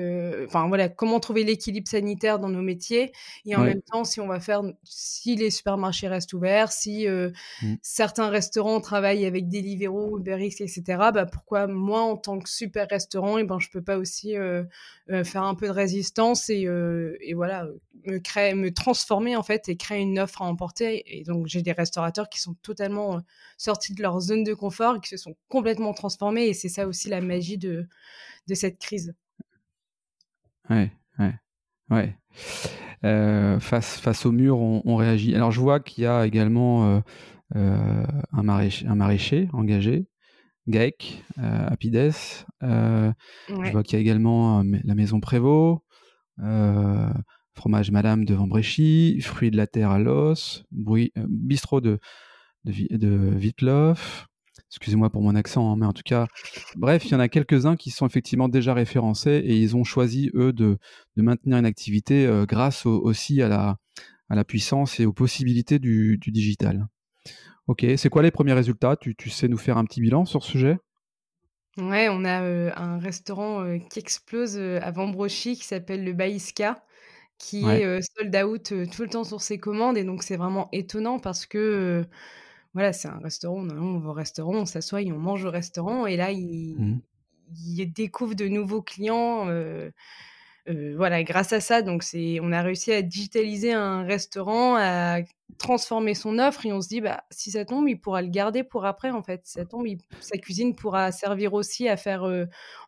enfin 0.44 0.68
voilà 0.68 0.88
comment 0.88 1.20
trouver 1.20 1.44
l'équilibre 1.44 1.88
sanitaire 1.88 2.38
dans 2.38 2.48
nos 2.48 2.62
métiers 2.62 3.12
et 3.44 3.56
en 3.56 3.64
même 3.64 3.80
temps 3.80 4.04
si 4.04 4.20
on 4.20 4.26
va 4.26 4.40
faire 4.40 4.62
si 4.84 5.36
les 5.36 5.50
supermarchés 5.50 6.08
restent 6.08 6.34
ouverts 6.34 6.70
si 6.70 7.08
mmh. 7.08 7.76
certains 7.80 8.28
restaurants 8.28 8.80
travaillent 8.80 9.24
avec 9.24 9.48
Deliveroo 9.48 10.18
Uber 10.18 10.38
Eats 10.40 10.60
etc 10.60 10.82
bah 11.14 11.26
pourquoi 11.26 11.66
moi 11.66 12.02
en 12.02 12.16
tant 12.16 12.38
que 12.38 12.48
super 12.48 12.86
restaurant 12.90 13.38
et 13.38 13.44
ben 13.44 13.58
je 13.58 13.70
peux 13.70 13.82
pas 13.82 13.96
aussi 13.96 14.34
faire 15.24 15.42
un 15.42 15.54
peu 15.54 15.66
de 15.66 15.72
résistance 15.72 16.50
et, 16.50 16.68
et 17.20 17.34
voilà 17.34 17.66
me 18.04 18.18
créer 18.18 18.54
me 18.54 18.72
transformer 18.72 19.36
en 19.36 19.42
fait 19.42 19.68
et 19.68 19.76
créer 19.76 20.00
une 20.00 20.18
offre 20.18 20.42
à 20.42 20.44
emporter 20.44 21.02
et 21.06 21.24
donc 21.24 21.46
j'ai 21.46 21.62
des 21.62 21.72
restaurateurs 21.72 22.28
qui 22.28 22.40
sont 22.40 22.54
totalement 22.62 23.20
sortis 23.56 23.94
de 23.94 24.02
leur 24.02 24.20
zone 24.20 24.44
de 24.44 24.54
confort 24.54 24.96
et 24.96 25.00
qui 25.00 25.08
se 25.08 25.16
sont 25.16 25.36
complètement 25.48 25.92
transformés 25.92 26.46
et 26.46 26.54
c'est 26.54 26.68
ça 26.68 26.86
aussi 26.86 27.08
la 27.08 27.20
magie 27.20 27.58
de 27.58 27.88
de 28.48 28.54
cette 28.54 28.78
crise. 28.78 29.14
Ouais, 30.70 30.90
ouais, 31.18 31.34
ouais. 31.90 32.16
Euh, 33.04 33.60
face, 33.60 33.98
face 33.98 34.26
au 34.26 34.32
mur, 34.32 34.58
on, 34.58 34.96
réagit. 34.96 35.34
Alors, 35.34 35.52
je 35.52 35.60
vois 35.60 35.80
qu'il 35.80 36.04
y 36.04 36.06
a 36.06 36.26
également 36.26 36.86
euh, 36.86 37.00
euh, 37.54 38.06
un, 38.32 38.42
maraîcher, 38.42 38.86
un 38.86 38.94
maraîcher 38.94 39.48
engagé, 39.52 40.08
GAEC, 40.66 41.24
Apides. 41.36 42.12
Je 42.62 43.12
vois 43.72 43.82
qu'il 43.82 43.94
y 43.94 43.96
a 43.96 44.00
également 44.00 44.64
la 44.84 44.94
maison 44.94 45.20
Prévost, 45.20 45.82
fromage 47.54 47.90
Madame 47.90 48.24
de 48.24 48.34
Vambréchy, 48.34 49.20
fruits 49.20 49.50
de 49.50 49.56
la 49.56 49.66
terre 49.66 49.90
à 49.90 49.98
l'os, 49.98 50.64
bistrot 50.72 51.80
de, 51.80 51.98
de, 52.64 52.96
de 52.96 53.34
Vitloff, 53.36 54.26
excusez-moi 54.70 55.10
pour 55.10 55.22
mon 55.22 55.34
accent, 55.34 55.72
hein, 55.72 55.76
mais 55.78 55.86
en 55.86 55.92
tout 55.92 56.02
cas, 56.04 56.26
bref, 56.76 57.04
il 57.06 57.12
y 57.12 57.14
en 57.14 57.20
a 57.20 57.28
quelques-uns 57.28 57.76
qui 57.76 57.90
sont 57.90 58.06
effectivement 58.06 58.48
déjà 58.48 58.74
référencés 58.74 59.42
et 59.44 59.56
ils 59.56 59.76
ont 59.76 59.84
choisi, 59.84 60.30
eux, 60.34 60.52
de, 60.52 60.78
maintenir 61.16 61.58
une 61.58 61.66
activité 61.66 62.28
grâce 62.48 62.86
aussi 62.86 63.42
à 63.42 63.48
la, 63.48 63.76
à 64.28 64.34
la 64.34 64.44
puissance 64.44 65.00
et 65.00 65.06
aux 65.06 65.12
possibilités 65.12 65.78
du, 65.78 66.18
digital. 66.26 66.86
Ok, 67.66 67.84
c'est 67.96 68.08
quoi 68.08 68.22
les 68.22 68.30
premiers 68.30 68.52
résultats? 68.52 68.96
Tu, 68.96 69.16
tu, 69.16 69.30
sais 69.30 69.48
nous 69.48 69.58
faire 69.58 69.78
un 69.78 69.84
petit 69.84 70.00
bilan 70.00 70.24
sur 70.24 70.44
ce 70.44 70.50
sujet? 70.50 70.78
Ouais, 71.78 72.08
on 72.08 72.24
a 72.24 72.40
un 72.80 72.98
restaurant 72.98 73.78
qui 73.90 73.98
explose 73.98 74.58
à 74.58 74.90
Vambrochy 74.90 75.56
qui 75.56 75.64
s'appelle 75.64 76.04
le 76.04 76.12
Baïska 76.12 76.82
qui 77.38 77.64
est 77.66 78.00
sold 78.16 78.36
out 78.36 78.72
tout 78.90 79.02
le 79.02 79.08
temps 79.08 79.24
sur 79.24 79.40
ses 79.40 79.58
commandes. 79.58 79.96
Et 79.98 80.04
donc, 80.04 80.22
c'est 80.22 80.36
vraiment 80.36 80.68
étonnant 80.72 81.18
parce 81.18 81.46
que, 81.46 82.04
voilà, 82.76 82.92
c'est 82.92 83.08
un 83.08 83.20
restaurant, 83.20 83.66
on 83.66 83.98
va 84.00 84.10
au 84.10 84.12
restaurant, 84.12 84.52
on 84.52 84.66
s'assoit 84.66 85.00
et 85.00 85.10
on 85.10 85.18
mange 85.18 85.46
au 85.46 85.50
restaurant. 85.50 86.04
Et 86.04 86.18
là, 86.18 86.30
il, 86.30 86.76
mmh. 86.76 87.00
il 87.54 87.86
découvre 87.90 88.34
de 88.34 88.48
nouveaux 88.48 88.82
clients. 88.82 89.46
voilà, 90.66 91.22
grâce 91.22 91.54
à 91.54 91.60
ça, 91.60 91.80
donc 91.80 92.02
c'est, 92.02 92.38
on 92.42 92.52
a 92.52 92.60
réussi 92.60 92.92
à 92.92 93.00
digitaliser 93.00 93.72
un 93.72 94.02
restaurant, 94.02 94.76
à 94.76 95.20
transformer 95.56 96.12
son 96.12 96.38
offre 96.38 96.66
et 96.66 96.72
on 96.74 96.82
se 96.82 96.88
dit 96.88 97.00
bah 97.00 97.24
si 97.30 97.50
ça 97.50 97.64
tombe 97.64 97.88
il 97.88 97.98
pourra 97.98 98.20
le 98.20 98.28
garder 98.28 98.62
pour 98.62 98.84
après 98.84 99.10
en 99.10 99.22
fait 99.22 99.46
si 99.46 99.52
ça 99.52 99.64
tombe 99.64 99.86
sa 100.20 100.36
cuisine 100.36 100.74
pourra 100.74 101.12
servir 101.12 101.54
aussi 101.54 101.88
à 101.88 101.96
faire 101.96 102.28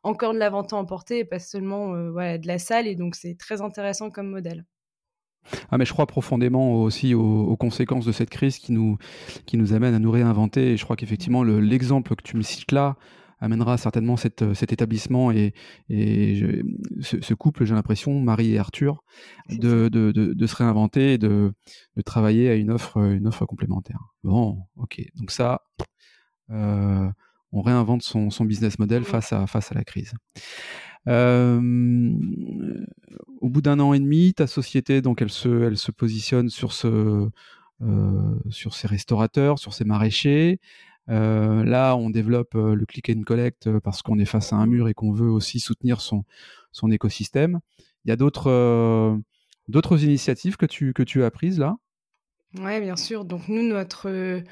encore 0.03 0.35
de 0.35 0.39
la 0.39 0.51
vente 0.51 0.75
à 0.75 0.77
emporter 0.77 1.21
et 1.21 1.25
pas 1.25 1.39
seulement 1.39 2.11
voilà, 2.11 2.37
de 2.37 2.47
la 2.47 2.59
salle 2.59 2.87
et 2.87 2.95
donc 2.95 3.15
c'est 3.15 3.39
très 3.39 3.63
intéressant 3.63 4.11
comme 4.11 4.29
modèle. 4.29 4.67
Ah 5.71 5.79
mais 5.79 5.85
je 5.85 5.93
crois 5.93 6.07
profondément 6.07 6.83
aussi 6.83 7.15
aux, 7.15 7.57
conséquences 7.57 8.05
de 8.05 8.13
cette 8.13 8.31
crise 8.31 8.59
qui 8.59 8.73
nous 8.73 8.99
qui 9.47 9.57
nous 9.57 9.73
amène 9.73 9.95
à 9.95 9.99
nous 9.99 10.11
réinventer 10.11 10.73
et 10.73 10.77
je 10.77 10.85
crois 10.85 10.97
qu'effectivement 10.97 11.43
l'exemple 11.43 12.15
que 12.15 12.23
tu 12.23 12.37
me 12.37 12.43
cites 12.43 12.73
là 12.73 12.97
amènera 13.41 13.79
certainement 13.79 14.17
cette, 14.17 14.55
cet 14.55 14.73
établissement 14.73 15.31
et, 15.31 15.55
et 15.89 16.63
ce, 17.01 17.35
couple, 17.35 17.65
j'ai 17.65 17.75
l'impression, 17.75 18.19
Marie 18.21 18.55
et 18.55 18.59
Arthur, 18.59 19.05
de, 19.49 19.89
de, 19.89 20.11
de, 20.13 20.47
se 20.47 20.57
réinventer 20.57 21.15
et 21.15 21.19
de, 21.19 21.53
de 21.97 22.03
travailler 22.03 22.49
à 22.51 22.55
une 22.55 22.71
offre, 22.71 22.99
une 22.99 23.27
offre 23.27 23.47
complémentaire. 23.47 24.01
Bon, 24.25 24.59
ok. 24.77 25.01
Donc 25.15 25.31
ça, 25.31 25.63
euh, 26.51 27.09
on 27.53 27.63
réinvente 27.63 28.03
son, 28.03 28.31
son, 28.31 28.45
business 28.45 28.79
model 28.79 29.05
face 29.05 29.33
à, 29.33 29.47
face 29.47 29.71
à 29.73 29.75
la 29.75 29.85
crise. 29.85 30.13
Euh, 31.07 32.13
au 33.41 33.49
bout 33.49 33.63
d'un 33.63 33.79
an 33.81 33.93
et 33.93 34.01
demi, 34.01 34.35
ta 34.35 34.47
société, 34.47 35.01
donc 35.01 35.23
elle 35.23 35.31
se, 35.31 35.63
elle 35.63 35.79
se 35.79 35.91
positionne 35.91 36.51
sur 36.51 36.73
ce, 36.73 37.29
euh, 37.83 38.39
sur 38.51 38.75
ses 38.75 38.89
restaurateurs, 38.89 39.59
sur 39.59 39.73
ses 39.75 39.85
maraîchers. 39.85 40.61
Euh, 41.09 41.65
là, 41.65 41.97
on 41.97 42.11
développe 42.11 42.55
le 42.55 42.85
click 42.85 43.11
and 43.11 43.23
collect 43.23 43.79
parce 43.81 44.03
qu'on 44.03 44.19
est 44.19 44.27
face 44.27 44.53
à 44.53 44.57
un 44.57 44.67
mur 44.67 44.89
et 44.89 44.95
qu'on 44.95 45.13
veut 45.13 45.31
aussi 45.31 45.61
soutenir 45.61 46.01
son, 46.01 46.25
son 46.73 46.91
écosystème. 46.91 47.61
Il 48.05 48.09
y 48.09 48.13
a 48.13 48.17
d'autres 48.17 49.19
d'autres 49.69 50.03
initiatives 50.03 50.57
que 50.57 50.67
tu, 50.67 50.93
que 50.93 51.03
tu 51.03 51.23
as 51.25 51.31
prises 51.31 51.59
là? 51.59 51.77
Oui, 52.59 52.81
bien 52.81 52.97
sûr. 52.97 53.25
Donc 53.25 53.49
nous, 53.49 53.63
notre 53.63 54.43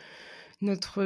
notre 0.62 1.02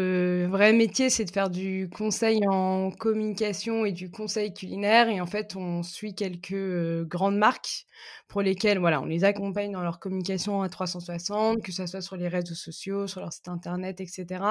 vrai 0.46 0.72
métier, 0.72 1.10
c'est 1.10 1.24
de 1.24 1.30
faire 1.32 1.50
du 1.50 1.90
conseil 1.92 2.40
en 2.48 2.92
communication 2.92 3.84
et 3.84 3.90
du 3.90 4.08
conseil 4.08 4.54
culinaire. 4.54 5.08
Et 5.08 5.20
en 5.20 5.26
fait, 5.26 5.56
on 5.56 5.82
suit 5.82 6.14
quelques 6.14 7.02
grandes 7.08 7.36
marques 7.36 7.86
pour 8.28 8.42
lesquelles 8.42 8.78
voilà, 8.78 9.00
on 9.00 9.06
les 9.06 9.24
accompagne 9.24 9.72
dans 9.72 9.82
leur 9.82 9.98
communication 9.98 10.62
à 10.62 10.68
360, 10.68 11.62
que 11.62 11.72
ce 11.72 11.86
soit 11.86 12.00
sur 12.00 12.16
les 12.16 12.28
réseaux 12.28 12.54
sociaux, 12.54 13.08
sur 13.08 13.20
leur 13.20 13.32
site 13.32 13.48
internet, 13.48 14.00
etc. 14.00 14.44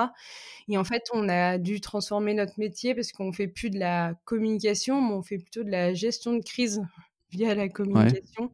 Et 0.68 0.77
en 0.77 0.84
fait, 0.84 1.03
on 1.13 1.29
a 1.29 1.58
dû 1.58 1.79
transformer 1.79 2.34
notre 2.34 2.60
métier 2.60 2.94
parce 2.94 3.13
qu'on 3.13 3.32
fait 3.32 3.48
plus 3.48 3.70
de 3.70 3.79
la 3.79 4.15
communication, 4.25 5.01
mais 5.01 5.13
on 5.13 5.24
fait 5.24 5.38
plutôt 5.38 5.63
de 5.63 5.72
la 5.72 5.94
gestion 5.94 6.34
de 6.34 6.44
crise 6.44 6.82
via 7.32 7.56
la 7.56 7.70
communication. 7.70 8.51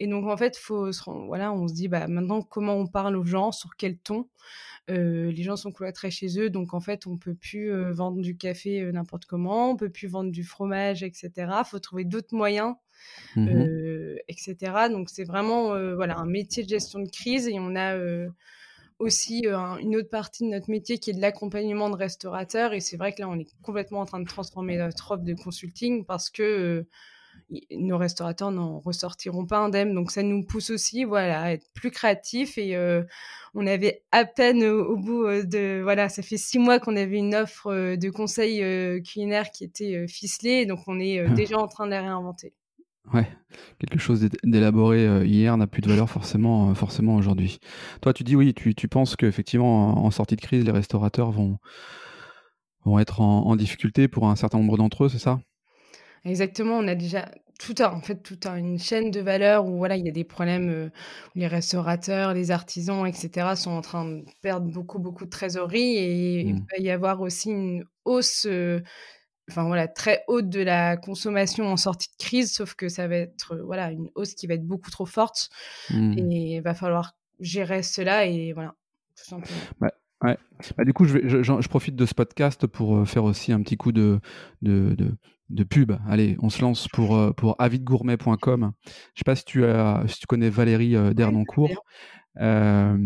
Et 0.00 0.06
donc, 0.06 0.26
en 0.26 0.36
fait, 0.36 0.56
faut 0.56 0.90
voilà, 1.26 1.52
on 1.52 1.68
se 1.68 1.74
dit 1.74 1.88
bah, 1.88 2.08
maintenant 2.08 2.42
comment 2.42 2.74
on 2.74 2.86
parle 2.86 3.16
aux 3.16 3.24
gens, 3.24 3.52
sur 3.52 3.76
quel 3.76 3.98
ton 3.98 4.28
les 4.88 5.42
gens 5.42 5.56
sont 5.56 5.72
cloîtrés 5.72 6.10
chez 6.10 6.38
eux, 6.38 6.50
donc 6.50 6.74
en 6.74 6.80
fait, 6.80 7.06
on 7.06 7.16
peut 7.16 7.34
plus 7.34 7.70
vendre 7.92 8.20
du 8.20 8.36
café 8.36 8.92
n'importe 8.92 9.24
comment, 9.24 9.70
on 9.70 9.76
peut 9.76 9.88
plus 9.88 10.08
vendre 10.08 10.30
du 10.30 10.44
fromage, 10.44 11.02
etc. 11.02 11.30
Il 11.38 11.64
faut 11.64 11.78
trouver 11.78 12.04
d'autres 12.04 12.34
moyens, 12.34 12.74
mmh 13.34 13.64
etc. 14.28 14.56
Donc 14.90 15.08
c'est 15.08 15.24
vraiment 15.24 15.68
voilà 15.94 16.18
un 16.18 16.26
métier 16.26 16.64
de 16.64 16.68
gestion 16.68 16.98
de 16.98 17.08
crise 17.08 17.48
et 17.48 17.58
on 17.58 17.74
a 17.76 17.96
aussi 18.98 19.46
une 19.46 19.96
autre 19.96 20.10
partie 20.10 20.44
de 20.44 20.50
notre 20.50 20.70
métier 20.70 20.98
qui 20.98 21.10
est 21.10 21.14
de 21.14 21.20
l'accompagnement 21.20 21.88
de 21.88 21.96
restaurateurs. 21.96 22.74
Et 22.74 22.80
c'est 22.80 22.98
vrai 22.98 23.12
que 23.12 23.22
là, 23.22 23.28
on 23.28 23.38
est 23.38 23.48
complètement 23.62 24.00
en 24.00 24.04
train 24.06 24.20
de 24.20 24.28
transformer 24.28 24.76
notre 24.76 25.12
offre 25.12 25.24
de 25.24 25.34
consulting 25.34 26.04
parce 26.04 26.28
que 26.28 26.86
nos 27.70 27.98
restaurateurs 27.98 28.50
n'en 28.50 28.80
ressortiront 28.80 29.46
pas 29.46 29.58
indemnes. 29.58 29.94
Donc 29.94 30.10
ça 30.10 30.22
nous 30.22 30.44
pousse 30.44 30.70
aussi 30.70 31.04
voilà, 31.04 31.42
à 31.42 31.52
être 31.52 31.66
plus 31.74 31.90
créatifs. 31.90 32.58
Et 32.58 32.76
euh, 32.76 33.02
on 33.54 33.66
avait 33.66 34.02
à 34.12 34.24
peine 34.24 34.64
au, 34.64 34.96
bout 34.96 35.24
euh, 35.24 35.44
de... 35.44 35.80
Voilà, 35.82 36.08
ça 36.08 36.22
fait 36.22 36.36
six 36.36 36.58
mois 36.58 36.78
qu'on 36.78 36.96
avait 36.96 37.18
une 37.18 37.34
offre 37.34 37.68
euh, 37.68 37.96
de 37.96 38.10
conseils 38.10 38.62
culinaires 39.02 39.50
qui 39.50 39.64
était 39.64 40.06
ficelée. 40.08 40.66
Donc 40.66 40.80
on 40.86 40.98
est 41.00 41.26
mmh. 41.26 41.34
déjà 41.34 41.58
en 41.58 41.68
train 41.68 41.86
de 41.86 41.90
la 41.90 42.02
réinventer. 42.02 42.52
Ouais, 43.12 43.28
quelque 43.78 43.98
chose 43.98 44.26
d'élaboré 44.44 45.26
hier 45.26 45.54
n'a 45.58 45.66
plus 45.66 45.82
de 45.82 45.88
valeur 45.90 46.08
forcément, 46.08 46.74
forcément 46.74 47.16
aujourd'hui. 47.16 47.58
Toi, 48.00 48.14
tu 48.14 48.24
dis 48.24 48.34
oui, 48.34 48.54
tu, 48.54 48.74
tu 48.74 48.88
penses 48.88 49.14
qu'effectivement, 49.14 50.02
en 50.02 50.10
sortie 50.10 50.36
de 50.36 50.40
crise, 50.40 50.64
les 50.64 50.70
restaurateurs 50.70 51.30
vont, 51.30 51.58
vont 52.86 52.98
être 52.98 53.20
en, 53.20 53.46
en 53.46 53.56
difficulté 53.56 54.08
pour 54.08 54.28
un 54.28 54.36
certain 54.36 54.56
nombre 54.56 54.78
d'entre 54.78 55.04
eux, 55.04 55.08
c'est 55.10 55.18
ça? 55.18 55.38
Exactement, 56.24 56.78
on 56.78 56.88
a 56.88 56.94
déjà 56.94 57.30
tout 57.58 57.74
un, 57.80 57.90
en 57.90 58.00
fait, 58.00 58.22
toute 58.22 58.46
une 58.46 58.78
chaîne 58.78 59.10
de 59.10 59.20
valeur 59.20 59.66
où 59.66 59.76
voilà, 59.76 59.96
il 59.96 60.04
y 60.04 60.08
a 60.08 60.12
des 60.12 60.24
problèmes 60.24 60.90
où 61.34 61.38
les 61.38 61.46
restaurateurs, 61.46 62.34
les 62.34 62.50
artisans, 62.50 63.06
etc. 63.06 63.54
sont 63.56 63.70
en 63.70 63.80
train 63.80 64.04
de 64.04 64.24
perdre 64.42 64.70
beaucoup, 64.70 64.98
beaucoup 64.98 65.24
de 65.24 65.30
trésorerie 65.30 65.96
et 65.96 66.40
il 66.40 66.54
mmh. 66.54 66.66
va 66.70 66.78
y 66.78 66.90
avoir 66.90 67.20
aussi 67.20 67.50
une 67.50 67.84
hausse, 68.04 68.46
enfin 69.50 69.64
voilà, 69.64 69.88
très 69.88 70.24
haute 70.28 70.48
de 70.48 70.60
la 70.60 70.96
consommation 70.96 71.66
en 71.66 71.76
sortie 71.76 72.08
de 72.10 72.24
crise, 72.24 72.52
sauf 72.52 72.74
que 72.74 72.88
ça 72.88 73.08
va 73.08 73.16
être 73.16 73.56
voilà 73.64 73.90
une 73.90 74.10
hausse 74.14 74.34
qui 74.34 74.46
va 74.46 74.54
être 74.54 74.66
beaucoup 74.66 74.90
trop 74.90 75.06
forte 75.06 75.48
mmh. 75.90 76.18
et 76.18 76.56
il 76.56 76.60
va 76.60 76.74
falloir 76.74 77.14
gérer 77.40 77.82
cela 77.82 78.26
et 78.26 78.52
voilà, 78.52 78.74
tout 79.16 79.24
simplement. 79.24 79.60
Ouais. 79.80 80.38
Bah, 80.78 80.84
du 80.84 80.94
coup, 80.94 81.04
je, 81.04 81.18
je, 81.28 81.42
je, 81.42 81.68
profite 81.68 81.96
de 81.96 82.06
ce 82.06 82.14
podcast 82.14 82.66
pour 82.66 83.06
faire 83.06 83.24
aussi 83.24 83.52
un 83.52 83.60
petit 83.60 83.76
coup 83.76 83.92
de, 83.92 84.20
de, 84.62 84.94
de, 84.94 85.14
de 85.50 85.64
pub. 85.64 85.92
Allez, 86.08 86.36
on 86.40 86.50
se 86.50 86.62
lance 86.62 86.88
pour, 86.88 87.16
euh, 87.16 87.32
pour 87.32 87.56
avidgourmet.com. 87.58 88.72
Je 88.86 88.90
sais 88.90 89.24
pas 89.24 89.36
si 89.36 89.44
tu, 89.44 89.64
as, 89.64 90.04
si 90.08 90.20
tu 90.20 90.26
connais 90.26 90.50
Valérie 90.50 90.96
euh, 90.96 91.12
Dernoncourt. 91.12 91.84
Euh, 92.40 92.98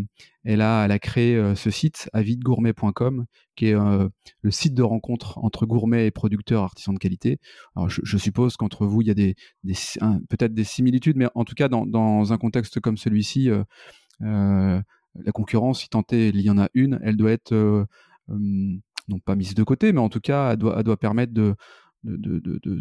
elle, 0.44 0.62
a, 0.62 0.84
elle 0.84 0.92
a 0.92 0.98
créé 0.98 1.54
ce 1.54 1.70
site 1.70 2.08
avidgourmet.com 2.14 3.26
qui 3.56 3.66
est 3.66 3.74
le 3.74 4.50
site 4.50 4.72
de 4.72 4.82
rencontre 4.82 5.36
entre 5.38 5.66
gourmets 5.66 6.06
et 6.06 6.10
producteurs 6.10 6.62
artisans 6.62 6.94
de 6.94 6.98
qualité. 6.98 7.38
Alors 7.76 7.90
je, 7.90 8.16
suppose 8.16 8.56
qu'entre 8.56 8.86
vous, 8.86 9.02
il 9.02 9.08
y 9.08 9.10
a 9.10 9.14
des, 9.14 9.34
des 9.64 9.74
peut-être 10.30 10.54
des 10.54 10.64
similitudes, 10.64 11.18
mais 11.18 11.28
en 11.34 11.44
tout 11.44 11.54
cas 11.54 11.68
dans, 11.68 11.84
dans 11.84 12.32
un 12.32 12.38
contexte 12.38 12.80
comme 12.80 12.96
celui-ci, 12.96 13.50
la 14.20 14.82
concurrence, 15.34 15.80
si 15.80 15.90
tant 15.90 16.04
est, 16.10 16.30
il 16.30 16.40
y 16.40 16.48
en 16.48 16.56
a 16.56 16.70
une, 16.72 16.98
elle 17.02 17.18
doit 17.18 17.32
être 17.32 17.86
non 19.08 19.18
pas 19.18 19.34
mise 19.34 19.54
de 19.54 19.62
côté, 19.62 19.92
mais 19.92 20.00
en 20.00 20.08
tout 20.08 20.20
cas, 20.20 20.52
elle 20.52 20.58
doit, 20.58 20.76
elle 20.78 20.84
doit 20.84 20.96
permettre 20.96 21.32
de, 21.32 21.54
de, 22.04 22.80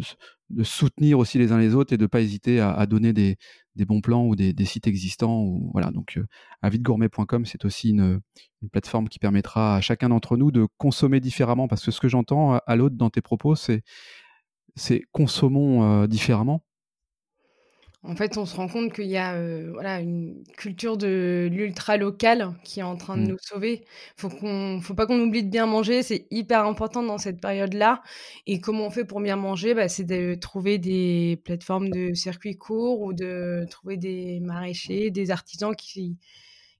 soutenir 0.62 1.18
aussi 1.18 1.38
les 1.38 1.52
uns 1.52 1.58
les 1.58 1.74
autres 1.74 1.92
et 1.92 1.96
de 1.96 2.02
ne 2.02 2.06
pas 2.06 2.20
hésiter 2.20 2.60
à, 2.60 2.86
donner 2.86 3.12
des, 3.12 3.36
des, 3.76 3.84
bons 3.84 4.00
plans 4.00 4.26
ou 4.26 4.36
des, 4.36 4.64
sites 4.64 4.86
existants. 4.86 5.42
Ou, 5.42 5.70
voilà, 5.72 5.90
donc 5.90 6.18
avidgourmet.com, 6.62 7.44
c'est 7.44 7.64
aussi 7.64 7.90
une, 7.90 8.20
plateforme 8.72 9.08
qui 9.08 9.18
permettra 9.18 9.76
à 9.76 9.80
chacun 9.80 10.08
d'entre 10.08 10.36
nous 10.36 10.50
de 10.50 10.66
consommer 10.78 11.20
différemment. 11.20 11.68
Parce 11.68 11.84
que 11.84 11.90
ce 11.90 12.00
que 12.00 12.08
j'entends 12.08 12.54
à, 12.54 12.76
l'autre 12.76 12.96
dans 12.96 13.10
tes 13.10 13.22
propos, 13.22 13.54
c'est 13.54 13.82
consommons 15.12 15.82
euh, 15.82 16.06
différemment. 16.06 16.62
En 18.08 18.16
fait, 18.16 18.38
on 18.38 18.46
se 18.46 18.56
rend 18.56 18.68
compte 18.68 18.94
qu'il 18.94 19.04
y 19.04 19.18
a 19.18 19.34
euh, 19.34 19.68
voilà, 19.74 20.00
une 20.00 20.42
culture 20.56 20.96
de 20.96 21.46
l'ultra 21.52 21.98
local 21.98 22.54
qui 22.64 22.80
est 22.80 22.82
en 22.82 22.96
train 22.96 23.18
de 23.18 23.22
mmh. 23.22 23.28
nous 23.28 23.38
sauver. 23.38 23.84
Faut 24.16 24.30
qu'on, 24.30 24.80
faut 24.80 24.94
pas 24.94 25.06
qu'on 25.06 25.20
oublie 25.20 25.44
de 25.44 25.50
bien 25.50 25.66
manger, 25.66 26.02
c'est 26.02 26.26
hyper 26.30 26.64
important 26.64 27.02
dans 27.02 27.18
cette 27.18 27.38
période-là. 27.38 28.02
Et 28.46 28.60
comment 28.60 28.86
on 28.86 28.90
fait 28.90 29.04
pour 29.04 29.20
bien 29.20 29.36
manger? 29.36 29.74
Bah, 29.74 29.88
C'est 29.88 30.04
de 30.04 30.34
trouver 30.34 30.78
des 30.78 31.38
plateformes 31.44 31.90
de 31.90 32.14
circuits 32.14 32.56
courts 32.56 33.02
ou 33.02 33.12
de 33.12 33.66
trouver 33.70 33.98
des 33.98 34.40
maraîchers, 34.40 35.10
des 35.10 35.30
artisans 35.30 35.76
qui, 35.76 36.16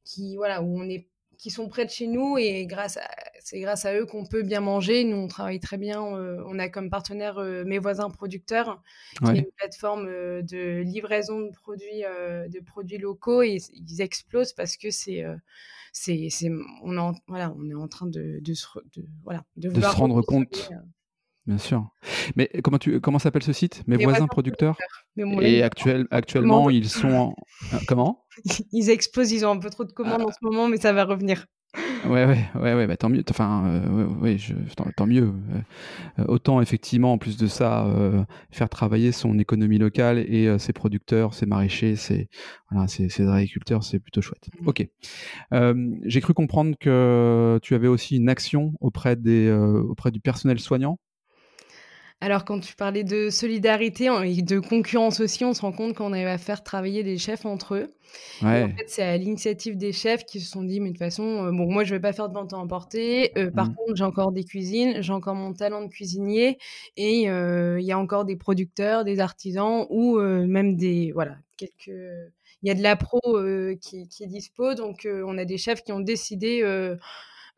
qui 0.04 0.36
voilà, 0.36 0.62
où 0.62 0.80
on 0.80 0.88
est 0.88 1.08
qui 1.36 1.50
sont 1.50 1.68
près 1.68 1.84
de 1.84 1.90
chez 1.90 2.08
nous 2.08 2.36
et 2.36 2.66
grâce 2.66 2.96
à 2.96 3.08
c'est 3.48 3.60
grâce 3.60 3.84
à 3.84 3.94
eux 3.94 4.06
qu'on 4.06 4.24
peut 4.24 4.42
bien 4.42 4.60
manger. 4.60 5.04
Nous, 5.04 5.16
on 5.16 5.28
travaille 5.28 5.60
très 5.60 5.78
bien. 5.78 6.00
on 6.00 6.58
a 6.58 6.68
comme 6.68 6.90
partenaire 6.90 7.40
mes 7.64 7.78
voisins 7.78 8.10
producteurs, 8.10 8.82
qui 9.18 9.30
est 9.30 9.38
une 9.38 9.52
plateforme 9.56 10.06
de 10.06 10.82
livraison 10.82 11.40
de 11.40 11.50
produits, 11.50 12.02
de 12.02 12.60
produits 12.60 12.98
locaux. 12.98 13.42
Et 13.42 13.58
ils 13.72 14.00
explosent 14.00 14.52
parce 14.52 14.76
que 14.76 14.90
c'est 14.90 15.24
c'est, 15.92 16.50
on, 16.82 17.14
voilà, 17.26 17.54
on 17.56 17.68
est 17.70 17.74
en 17.74 17.88
train 17.88 18.06
de, 18.06 18.38
de, 18.40 18.54
se, 18.54 18.66
voilà, 19.24 19.44
de, 19.56 19.68
se 19.68 19.86
rendre 19.86 20.22
compte. 20.22 20.70
Bien 21.46 21.58
sûr. 21.58 21.88
Mais 22.36 22.50
comment 22.62 22.78
tu 22.78 23.00
comment 23.00 23.18
s'appelle 23.18 23.42
ce 23.42 23.54
site? 23.54 23.82
Mes, 23.86 23.96
voisins, 23.96 24.26
producteurs? 24.26 24.76
Et 25.40 25.62
actuel, 25.62 26.06
actuellement, 26.10 26.68
ils 26.68 26.90
sont 26.90 27.08
en... 27.08 27.34
comment? 27.86 28.26
Ils 28.72 28.90
explosent, 28.90 29.32
ils 29.32 29.44
ont 29.44 29.50
un 29.50 29.58
peu 29.58 29.70
trop 29.70 29.84
de 29.84 29.92
commandes 29.92 30.22
en 30.22 30.30
ce 30.30 30.38
moment, 30.42 30.68
mais 30.68 30.76
ça 30.76 30.92
va 30.92 31.04
revenir. 31.04 31.46
Ouais, 32.06 32.24
ouais, 32.24 32.44
ouais, 32.54 32.74
ouais 32.74 32.86
bah, 32.86 32.96
tant 32.96 33.08
mieux. 33.08 33.24
Enfin, 33.30 33.64
euh, 33.66 34.06
ouais, 34.20 34.38
je, 34.38 34.54
tant, 34.96 35.06
mieux. 35.06 35.32
Euh, 36.18 36.24
autant 36.26 36.60
effectivement, 36.60 37.12
en 37.12 37.18
plus 37.18 37.36
de 37.36 37.46
ça, 37.46 37.86
euh, 37.86 38.22
faire 38.50 38.68
travailler 38.68 39.12
son 39.12 39.38
économie 39.38 39.78
locale 39.78 40.18
et 40.18 40.58
ses 40.58 40.72
producteurs, 40.72 41.34
ses 41.34 41.46
maraîchers, 41.46 41.96
ses, 41.96 42.28
voilà, 42.70 42.88
ses, 42.88 43.08
ses 43.08 43.28
agriculteurs, 43.28 43.84
c'est 43.84 43.98
plutôt 43.98 44.20
chouette. 44.20 44.48
Mmh. 44.60 44.68
Ok. 44.68 44.86
J'ai 46.04 46.20
cru 46.20 46.34
comprendre 46.34 46.76
que 46.78 47.58
tu 47.62 47.74
avais 47.74 47.88
aussi 47.88 48.16
une 48.16 48.28
action 48.28 48.74
auprès 48.80 49.16
des, 49.16 49.50
auprès 49.50 50.10
du 50.10 50.20
personnel 50.20 50.60
soignant. 50.60 50.98
Alors, 52.20 52.44
quand 52.44 52.58
tu 52.58 52.74
parlais 52.74 53.04
de 53.04 53.30
solidarité 53.30 54.10
et 54.24 54.42
de 54.42 54.58
concurrence 54.58 55.20
aussi, 55.20 55.44
on 55.44 55.54
se 55.54 55.60
rend 55.60 55.70
compte 55.70 55.94
qu'on 55.94 56.10
va 56.10 56.36
faire 56.38 56.64
travailler 56.64 57.04
les 57.04 57.16
chefs 57.16 57.46
entre 57.46 57.76
eux. 57.76 57.86
en 58.42 58.68
fait, 58.76 58.88
c'est 58.88 59.04
à 59.04 59.16
l'initiative 59.16 59.76
des 59.76 59.92
chefs 59.92 60.24
qui 60.24 60.40
se 60.40 60.50
sont 60.50 60.64
dit, 60.64 60.80
mais 60.80 60.88
de 60.88 60.94
toute 60.94 60.98
façon, 60.98 61.46
euh, 61.46 61.50
bon, 61.52 61.70
moi, 61.70 61.84
je 61.84 61.94
vais 61.94 62.00
pas 62.00 62.12
faire 62.12 62.28
de 62.28 62.34
vente 62.34 62.52
à 62.52 62.56
emporter. 62.56 63.30
Euh, 63.38 63.52
par 63.52 63.70
mmh. 63.70 63.74
contre, 63.74 63.94
j'ai 63.94 64.04
encore 64.04 64.32
des 64.32 64.42
cuisines, 64.42 65.00
j'ai 65.00 65.12
encore 65.12 65.36
mon 65.36 65.52
talent 65.52 65.80
de 65.82 65.88
cuisinier, 65.88 66.58
et 66.96 67.30
euh, 67.30 67.78
il 67.78 67.86
y 67.86 67.92
a 67.92 67.98
encore 67.98 68.24
des 68.24 68.36
producteurs, 68.36 69.04
des 69.04 69.20
artisans, 69.20 69.86
ou 69.88 70.18
même 70.18 70.74
des, 70.74 71.12
voilà, 71.12 71.36
quelques. 71.56 71.92
Il 72.64 72.68
y 72.68 72.72
a 72.72 72.74
de 72.74 72.82
la 72.82 72.96
pro 72.96 73.20
qui, 73.80 74.08
qui, 74.08 74.24
est 74.24 74.26
dispo, 74.26 74.74
donc 74.74 75.06
on 75.06 75.38
a 75.38 75.44
des 75.44 75.58
chefs 75.58 75.84
qui 75.84 75.92
ont 75.92 76.00
décidé 76.00 76.64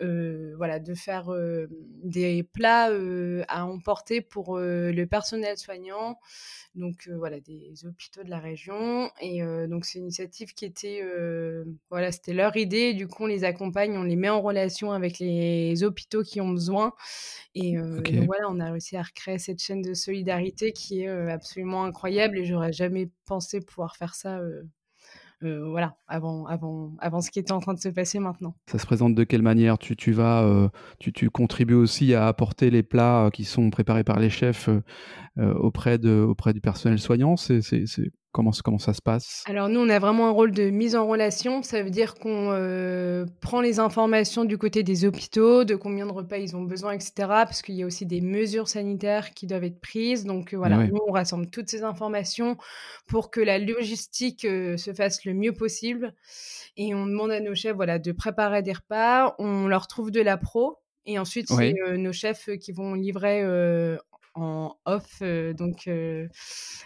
euh, 0.03 0.55
voilà, 0.57 0.79
de 0.79 0.95
faire 0.95 1.31
euh, 1.31 1.67
des 2.03 2.43
plats 2.43 2.91
euh, 2.91 3.45
à 3.49 3.67
emporter 3.67 4.23
pour 4.23 4.59
le 4.59 5.05
personnel 5.05 5.59
soignant, 5.59 6.19
donc 6.75 7.09
voilà, 7.09 7.41
des 7.41 7.75
hôpitaux 7.85 8.23
de 8.23 8.31
la 8.31 8.39
région. 8.39 9.11
Et 9.21 9.43
donc 9.69 9.85
c'est 9.85 9.99
une 9.99 10.05
initiative 10.05 10.55
qui 10.55 10.65
était, 10.65 11.03
voilà, 11.91 12.13
c'était 12.13 12.33
leur 12.33 12.57
idée. 12.57 12.95
Du 12.95 13.09
coup, 13.09 13.25
on 13.25 13.27
les 13.27 13.45
accompagne, 13.45 13.97
on 13.97 14.05
les 14.05 14.17
met 14.17 14.29
en 14.29 14.41
relation 14.41 14.93
avec 14.93 15.19
les 15.19 15.83
hôpitaux 15.85 16.23
qui 16.23 16.41
ont 16.41 16.51
besoin. 16.51 16.93
Et 17.55 17.77
donc 17.77 18.27
voilà, 18.27 18.49
on 18.49 18.61
a 18.61 18.71
réussi 18.71 18.97
à 18.97 19.03
recréer 19.03 19.39
cette 19.39 19.61
chaîne 19.61 19.83
de 19.83 19.95
solidarité 19.95 20.73
qui 20.73 21.03
est 21.03 21.09
absolument 21.09 21.85
incroyable. 21.85 22.39
Et 22.39 22.45
j'aurais 22.45 22.73
jamais 22.73 23.11
pensé 23.27 23.61
pouvoir 23.61 23.97
faire 23.97 24.15
ça 24.15 24.41
voilà, 25.43 25.97
avant, 26.07 26.47
avant, 26.47 26.93
avant 26.99 27.21
ce 27.21 27.31
qui 27.31 27.39
était 27.39 27.53
en 27.53 27.61
train 27.61 27.75
de 27.75 27.79
se 27.79 27.89
passer 27.89 28.19
maintenant. 28.19 28.55
Ça 28.67 28.79
se 28.79 28.87
présente 28.87 29.15
de 29.15 29.25
quelle 29.25 29.43
manière? 29.43 29.79
Tu, 29.79 29.97
tu 29.97 30.13
vas, 30.13 30.43
euh, 30.43 30.69
tu, 30.99 31.13
tu, 31.13 31.31
contribues 31.31 31.75
aussi 31.75 32.15
à 32.15 32.27
apporter 32.27 32.71
les 32.71 32.83
plats 32.83 33.27
euh, 33.27 33.31
qui 33.31 33.45
sont 33.45 33.71
préparés 33.71 34.05
par 34.05 34.19
les 34.19 34.31
chefs 34.31 34.69
auprès, 35.39 35.99
de, 35.99 36.21
auprès 36.21 36.53
du 36.53 36.61
personnel 36.61 36.99
soignant? 36.99 37.37
C'est, 37.37 37.61
Comment, 38.33 38.53
comment 38.63 38.79
ça 38.79 38.95
se 38.95 39.03
passe? 39.03 39.43
Alors 39.47 39.69
nous, 39.69 39.81
on 39.81 39.89
a 39.89 39.99
vraiment 39.99 40.29
un 40.29 40.31
rôle 40.31 40.53
de 40.53 40.71
mise 40.71 40.95
en 40.95 41.05
relation. 41.05 41.65
Ça 41.65 41.83
veut 41.83 41.91
dire 41.91 42.15
qu'on 42.15 42.53
euh, 42.53 43.27
prend 43.41 43.61
les 43.61 43.81
informations 43.81 44.45
du 44.45 44.57
côté 44.57 44.85
des 44.85 45.05
hôpitaux, 45.05 45.65
de 45.65 45.75
combien 45.75 46.07
de 46.07 46.13
repas 46.13 46.37
ils 46.37 46.55
ont 46.55 46.63
besoin, 46.63 46.93
etc. 46.93 47.13
Parce 47.17 47.61
qu'il 47.61 47.75
y 47.75 47.83
a 47.83 47.87
aussi 47.87 48.07
des 48.07 48.21
mesures 48.21 48.69
sanitaires 48.69 49.35
qui 49.35 49.49
doivent 49.49 49.65
être 49.65 49.81
prises. 49.81 50.27
Donc 50.27 50.55
euh, 50.55 50.59
voilà, 50.59 50.87
nous, 50.87 51.01
on 51.09 51.11
rassemble 51.11 51.51
toutes 51.51 51.69
ces 51.69 51.83
informations 51.83 52.57
pour 53.09 53.33
que 53.33 53.41
la 53.41 53.59
logistique 53.59 54.45
euh, 54.45 54.77
se 54.77 54.93
fasse 54.93 55.25
le 55.25 55.35
mieux 55.35 55.53
possible. 55.53 56.15
Et 56.77 56.95
on 56.95 57.07
demande 57.07 57.33
à 57.33 57.41
nos 57.41 57.57
chefs 57.57 57.75
voilà, 57.75 57.99
de 57.99 58.13
préparer 58.13 58.63
des 58.63 58.75
repas. 58.75 59.35
On 59.41 59.67
leur 59.67 59.89
trouve 59.89 60.13
de 60.13 60.21
la 60.21 60.37
pro. 60.37 60.79
Et 61.05 61.19
ensuite, 61.19 61.49
c'est 61.49 61.75
nos 61.97 62.13
chefs 62.13 62.49
qui 62.61 62.71
vont 62.71 62.95
livrer 62.95 63.43
en 64.35 64.77
off, 64.85 65.21
donc 65.21 65.89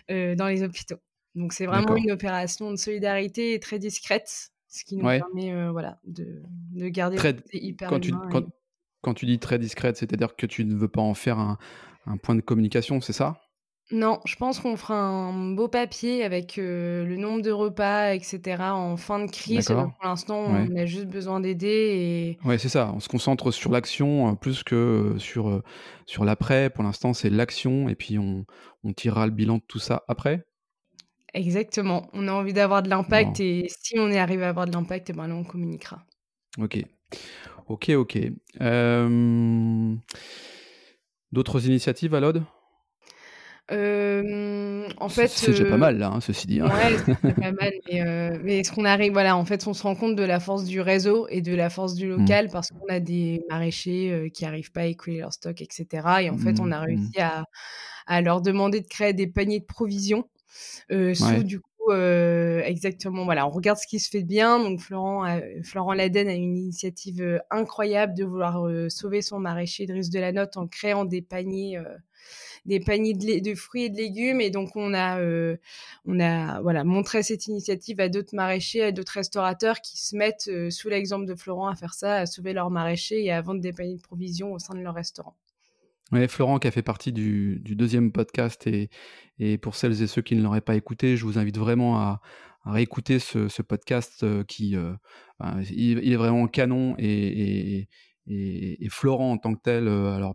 dans 0.09 0.49
les 0.49 0.63
hôpitaux. 0.63 1.01
Donc 1.35 1.53
c'est 1.53 1.67
vraiment 1.67 1.97
une 1.97 2.13
opération 2.13 2.71
de 2.71 2.77
solidarité 2.77 3.59
très 3.59 3.79
discrète, 3.79 4.51
ce 4.69 4.85
qui 4.85 4.97
nous 4.97 5.05
permet 5.05 5.53
euh, 5.53 5.71
voilà, 5.71 5.99
de, 6.05 6.43
de 6.73 6.89
garder 6.89 7.17
très, 7.17 7.37
hyper 7.53 7.89
quand 7.89 8.01
tu, 8.01 8.13
quand, 9.03 9.15
tu 9.15 9.27
dis 9.27 9.39
très 9.39 9.59
discrète, 9.59 9.97
c'est-à-dire 9.97 10.37
que 10.37 10.47
tu 10.47 10.65
ne 10.65 10.75
veux 10.75 10.89
pas 10.89 11.03
en 11.03 11.15
faire 11.15 11.39
un, 11.39 11.59
un 12.07 12.17
point 12.17 12.35
de 12.35 12.41
communication, 12.41 13.01
c'est 13.01 13.13
ça? 13.13 13.41
Non, 13.91 14.21
je 14.25 14.37
pense 14.37 14.61
qu'on 14.61 14.77
fera 14.77 14.97
un 14.97 15.53
beau 15.55 15.69
papier 15.69 16.25
avec 16.25 16.57
euh, 16.57 17.05
le 17.05 17.17
nombre 17.19 17.43
de 17.43 17.51
repas, 17.51 18.15
etc. 18.15 18.63
en 18.71 18.97
fin 18.97 19.23
de 19.23 19.31
crise. 19.31 19.67
Pour 19.67 19.93
l'instant, 20.03 20.39
on 20.39 20.75
a 20.75 20.87
juste 20.87 21.07
besoin 21.07 21.39
d'aider. 21.41 22.39
Et... 22.43 22.49
Oui, 22.49 22.59
c'est 22.59 22.71
ça. 22.71 22.93
On 22.95 23.01
se 23.01 23.11
concentre 23.11 23.51
sur 23.51 23.71
l'action 23.71 24.31
euh, 24.31 24.35
plus 24.37 24.63
que 24.63 25.17
sur, 25.19 25.63
sur 26.07 26.25
l'après. 26.25 26.71
Pour 26.71 26.83
l'instant, 26.83 27.13
c'est 27.13 27.29
l'action 27.29 27.91
et 27.91 27.95
puis 27.95 28.19
on, 28.19 28.47
on 28.85 28.95
tirera 28.95 29.27
le 29.27 29.33
bilan 29.33 29.57
de 29.57 29.65
tout 29.69 29.81
ça 29.81 30.03
après? 30.09 30.47
Exactement. 31.35 32.09
On 32.13 32.29
a 32.29 32.33
envie 32.33 32.53
d'avoir 32.53 32.83
de 32.83 32.89
l'impact 32.89 33.41
et 33.41 33.67
si 33.69 33.99
on 33.99 34.11
est 34.11 34.19
arrivé 34.19 34.45
à 34.45 34.49
avoir 34.51 34.67
de 34.67 34.73
l'impact, 34.73 35.11
eh 35.11 35.13
ben 35.13 35.27
là, 35.27 35.35
on 35.35 35.45
communiquera. 35.45 36.05
Ok. 36.59 36.79
Ok, 37.67 37.91
ok. 37.91 38.19
D'autres 41.33 41.67
initiatives 41.67 42.15
à 42.15 42.21
l'OD 42.21 42.43
en 43.71 45.09
fait, 45.09 45.29
c'est 45.29 45.53
déjà 45.53 45.65
pas 45.65 45.77
mal 45.77 45.99
là, 45.99 46.09
hein, 46.09 46.21
ceci 46.21 46.47
dit. 46.47 46.61
Hein. 46.61 46.67
Ouais, 46.69 46.97
c'est 47.05 47.35
pas 47.41 47.53
mal. 47.53 47.73
Mais, 48.43 48.63
ce 48.63 48.73
qu'on 48.73 48.85
arrive, 48.85 49.13
voilà, 49.13 49.37
en 49.37 49.45
fait, 49.45 49.67
on 49.67 49.73
se 49.73 49.83
rend 49.83 49.95
compte 49.95 50.17
de 50.17 50.23
la 50.23 50.39
force 50.41 50.65
du 50.65 50.81
réseau 50.81 51.27
et 51.29 51.41
de 51.41 51.55
la 51.55 51.71
force 51.71 51.95
du 51.95 52.07
mmh. 52.07 52.17
local 52.17 52.49
parce 52.53 52.69
qu'on 52.71 52.87
a 52.89 53.01
des 53.01 53.43
maraîchers 53.49 54.31
qui 54.35 54.45
n'arrivent 54.45 54.73
pas 54.73 54.83
à 54.83 54.87
écouler 54.87 55.21
leur 55.21 55.33
stock, 55.33 55.61
etc. 55.63 55.87
Et 56.23 56.31
en 56.31 56.37
fait, 56.37 56.61
on 56.61 56.71
a 56.71 56.79
mmh, 56.79 56.83
mmh. 56.83 56.85
réussi 56.85 57.21
à, 57.21 57.45
à, 58.07 58.21
leur 58.21 58.43
demander 58.43 58.81
de 58.81 58.87
créer 58.87 59.15
des 59.15 59.27
paniers 59.27 59.61
de 59.61 59.65
provisions 59.65 60.29
euh, 60.91 61.15
sous 61.15 61.43
du 61.43 61.61
coup 61.61 61.91
euh, 61.91 62.63
exactement 62.65 63.25
voilà 63.25 63.47
on 63.47 63.51
regarde 63.51 63.79
ce 63.79 63.87
qui 63.87 63.99
se 63.99 64.09
fait 64.09 64.23
de 64.23 64.29
bien. 64.29 64.59
Donc 64.59 64.81
Florent 64.81 65.39
Florent 65.63 65.93
Laden 65.93 66.29
a 66.29 66.35
une 66.35 66.57
initiative 66.57 67.43
incroyable 67.51 68.15
de 68.15 68.25
vouloir 68.25 68.67
sauver 68.91 69.23
son 69.23 69.39
maraîcher 69.39 69.87
Driss 69.87 70.11
de 70.11 70.19
la 70.19 70.33
Note 70.33 70.57
en 70.57 70.67
créant 70.67 71.05
des 71.05 71.23
paniers 71.23 71.79
des 72.65 72.81
paniers 72.81 73.13
de, 73.13 73.41
de, 73.41 73.55
fruits 73.55 73.85
et 73.85 73.91
de 73.91 73.97
légumes. 73.97 74.41
Et 74.41 74.49
donc 74.49 74.77
on 74.77 74.95
a 74.95 75.21
on 76.07 76.21
a 76.21 76.61
voilà 76.63 76.85
montré 76.85 77.23
cette 77.23 77.47
initiative 77.47 78.01
à 78.01 78.09
d'autres 78.09 78.35
maraîchers 78.35 78.85
à 78.85 78.93
d'autres 78.93 79.13
restaurateurs 79.13 79.81
qui 79.81 79.99
se 79.99 80.17
mettent 80.17 80.51
sous 80.71 80.89
l'exemple 80.89 81.27
de 81.27 81.35
Florent 81.35 81.69
à 81.69 81.75
faire 81.75 81.95
ça 81.95 82.17
à 82.17 82.27
sauver 82.27 82.53
leurs 82.53 82.71
maraîchers 82.71 83.23
et 83.25 83.33
à 83.33 83.43
vendre 83.43 83.61
des 83.61 83.73
paniers 83.73 83.97
de 83.97 84.03
provisions 84.03 84.53
au 84.53 84.59
sein 84.59 84.75
de 84.75 84.81
leur 84.81 84.95
restaurant 84.95 85.37
Florent 86.29 86.59
qui 86.59 86.69
a 86.69 86.71
fait 86.71 86.83
partie 86.83 87.13
du, 87.13 87.61
deuxième 87.65 88.13
podcast 88.13 88.67
et, 88.67 88.91
et, 89.39 89.59
pour 89.59 89.75
celles 89.75 90.03
et 90.03 90.07
ceux 90.07 90.23
qui 90.23 90.37
ne 90.37 90.43
l'auraient 90.43 90.61
pas 90.61 90.77
écouté, 90.77 91.17
je 91.17 91.25
vous 91.25 91.39
invite 91.39 91.59
vraiment 91.59 91.99
à, 91.99 92.21
réécouter 92.65 93.19
ce, 93.19 93.63
podcast 93.63 94.23
euh, 94.23 94.45
qui 94.45 94.77
euh, 94.77 94.95
ben, 95.39 95.61
est 95.61 96.17
vraiment 96.17 96.47
canon 96.49 96.95
et, 96.99 97.89
Florent 98.89 99.33
en 99.33 99.39
tant 99.39 99.55
que 99.55 99.61
tel 99.61 99.87
euh, 99.89 100.33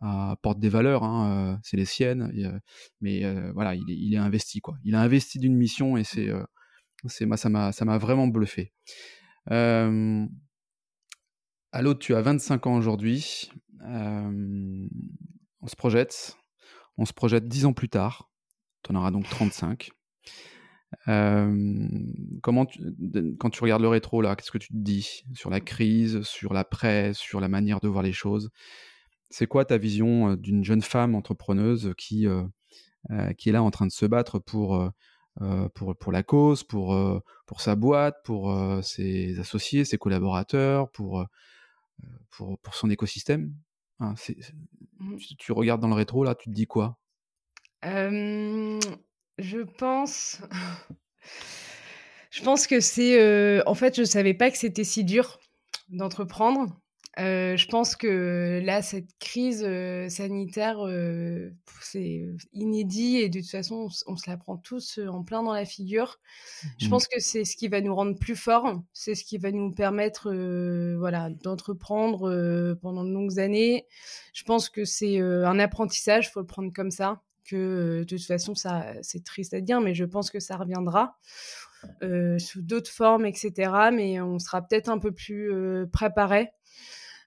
apporte 0.00 0.58
des 0.60 0.68
valeurs, 0.68 1.04
hein, 1.04 1.58
c'est 1.62 1.76
les 1.76 1.84
siennes, 1.84 2.60
mais 3.00 3.22
voilà 3.52 3.74
il 3.74 4.14
est, 4.14 4.18
investi. 4.18 4.60
Il 4.84 4.94
a 4.94 5.00
investi 5.00 5.38
d'une 5.38 5.56
mission 5.56 5.96
et 5.96 6.04
c'est 6.04 6.30
ça 7.06 7.48
m'a 7.48 7.72
ça 7.72 7.84
m'a 7.84 7.98
vraiment 7.98 8.26
bluffé. 8.26 8.72
L'autre, 11.72 12.00
tu 12.00 12.14
as 12.14 12.22
25 12.22 12.66
ans 12.66 12.76
aujourd'hui. 12.76 13.50
Euh, 13.86 14.88
on 15.60 15.66
se 15.66 15.76
projette. 15.76 16.36
On 16.96 17.04
se 17.04 17.12
projette 17.12 17.48
10 17.48 17.66
ans 17.66 17.72
plus 17.72 17.88
tard. 17.88 18.30
Tu 18.82 18.92
en 18.92 18.96
auras 18.96 19.10
donc 19.10 19.28
35. 19.28 19.90
Euh, 21.06 21.78
comment 22.42 22.66
quand 23.38 23.50
tu 23.50 23.62
regardes 23.62 23.82
le 23.82 23.88
rétro, 23.88 24.22
là, 24.22 24.34
qu'est-ce 24.34 24.50
que 24.50 24.58
tu 24.58 24.68
te 24.68 24.76
dis 24.76 25.22
sur 25.34 25.48
la 25.50 25.60
crise, 25.60 26.22
sur 26.22 26.52
l'après, 26.52 27.14
sur 27.14 27.40
la 27.40 27.48
manière 27.48 27.80
de 27.80 27.88
voir 27.88 28.02
les 28.02 28.12
choses? 28.12 28.50
C'est 29.30 29.46
quoi 29.46 29.64
ta 29.64 29.78
vision 29.78 30.30
euh, 30.30 30.36
d'une 30.36 30.64
jeune 30.64 30.82
femme 30.82 31.14
entrepreneuse 31.14 31.94
qui, 31.96 32.26
est 32.26 33.52
là 33.52 33.62
en 33.62 33.70
train 33.70 33.86
de 33.86 33.92
se 33.92 34.06
battre 34.06 34.40
pour, 34.40 34.90
la 35.38 36.22
cause, 36.22 36.64
pour, 36.64 37.22
sa 37.58 37.76
boîte, 37.76 38.16
pour 38.24 38.82
ses 38.82 39.38
associés, 39.38 39.84
ses 39.84 39.98
collaborateurs, 39.98 40.90
pour 40.90 41.26
son 42.72 42.90
écosystème? 42.90 43.54
Hein, 44.00 44.14
mmh. 44.98 45.16
tu, 45.38 45.52
regardes 45.52 45.80
dans 45.80 45.88
le 45.88 45.94
rétro, 45.94 46.24
là, 46.24 46.34
tu 46.34 46.50
te 46.50 46.54
dis 46.54 46.66
quoi? 46.66 46.98
Je 47.82 49.62
pense. 49.78 50.42
je 52.30 52.42
pense 52.42 52.66
que 52.66 52.80
c'est. 52.80 53.62
en 53.66 53.74
fait, 53.74 53.96
je 53.96 54.04
savais 54.04 54.34
pas 54.34 54.50
que 54.50 54.58
c'était 54.58 54.84
si 54.84 55.04
dur 55.04 55.38
d'entreprendre. 55.88 56.80
Je 57.16 57.66
pense 57.66 57.96
que 57.96 58.60
là, 58.64 58.82
cette 58.82 59.08
crise 59.18 59.66
sanitaire, 60.08 60.78
c'est 61.82 62.26
inédit 62.52 63.16
et 63.18 63.28
de 63.28 63.40
toute 63.40 63.50
façon, 63.50 63.88
on, 64.06 64.16
se 64.16 64.30
la 64.30 64.36
prend 64.36 64.56
tous 64.56 64.98
en 64.98 65.22
plein 65.22 65.42
dans 65.42 65.52
la 65.52 65.64
figure. 65.64 66.20
Je 66.78 66.86
mmh. 66.86 66.90
pense 66.90 67.08
que 67.08 67.20
c'est 67.20 67.44
ce 67.44 67.56
qui 67.56 67.68
va 67.68 67.80
nous 67.80 67.94
rendre 67.94 68.18
plus 68.18 68.36
forts, 68.36 68.80
c'est 68.92 69.14
ce 69.14 69.24
qui 69.24 69.38
va 69.38 69.50
nous 69.50 69.72
permettre 69.72 70.32
voilà, 70.98 71.30
d'entreprendre 71.42 72.74
pendant 72.80 73.04
de 73.04 73.10
longues 73.10 73.38
années. 73.38 73.86
Je 74.32 74.44
pense 74.44 74.68
que 74.68 74.84
c'est 74.84 75.20
un 75.20 75.58
apprentissage, 75.58 76.28
il 76.28 76.30
faut 76.30 76.40
le 76.40 76.46
prendre 76.46 76.72
comme 76.72 76.90
ça, 76.90 77.22
que 77.44 78.00
de 78.00 78.04
toute 78.04 78.24
façon, 78.24 78.54
ça, 78.54 78.86
c'est 79.02 79.24
triste 79.24 79.54
à 79.54 79.60
dire, 79.60 79.80
mais 79.80 79.94
je 79.94 80.04
pense 80.04 80.30
que 80.30 80.40
ça 80.40 80.56
reviendra. 80.56 81.18
sous 82.38 82.62
d'autres 82.62 82.90
formes, 82.90 83.26
etc. 83.26 83.90
Mais 83.92 84.20
on 84.20 84.38
sera 84.38 84.62
peut-être 84.62 84.88
un 84.88 84.98
peu 84.98 85.12
plus 85.12 85.52
préparé 85.92 86.50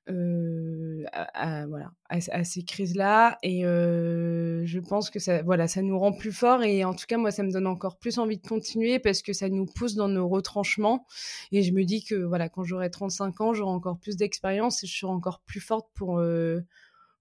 à, 0.08 1.66
voilà, 1.68 1.92
à, 2.10 2.44
ces 2.44 2.64
crises-là. 2.64 3.38
Et 3.44 3.62
je 3.64 4.80
pense 4.80 5.10
que 5.10 5.20
ça, 5.20 5.42
voilà, 5.44 5.68
ça 5.68 5.82
nous 5.82 5.98
rend 5.98 6.14
plus 6.14 6.32
forts. 6.32 6.64
Et 6.64 6.84
en 6.84 6.94
tout 6.94 7.06
cas, 7.08 7.18
moi, 7.18 7.32
ça 7.32 7.44
me 7.44 7.52
donne 7.52 7.68
encore 7.68 7.98
plus 7.98 8.18
envie 8.18 8.38
de 8.38 8.48
continuer 8.48 9.00
parce 9.00 9.22
que 9.22 9.34
ça 9.34 9.50
nous 9.50 9.66
pousse 9.66 9.96
dans 9.96 10.08
nos 10.08 10.28
retranchements. 10.28 11.06
Et 11.52 11.64
je 11.64 11.72
me 11.72 11.84
dis 11.84 12.04
que 12.04 12.16
voilà, 12.16 12.50
quand 12.50 12.64
j'aurai 12.64 12.90
35 12.90 13.42
ans, 13.42 13.54
j'aurai 13.54 13.72
encore 13.72 14.00
plus 14.00 14.18
d'expérience 14.18 14.84
et 14.84 14.88
je 14.88 14.98
serai 14.98 15.12
encore 15.12 15.42
plus 15.42 15.62
forte 15.62 15.90
pour, 15.94 16.22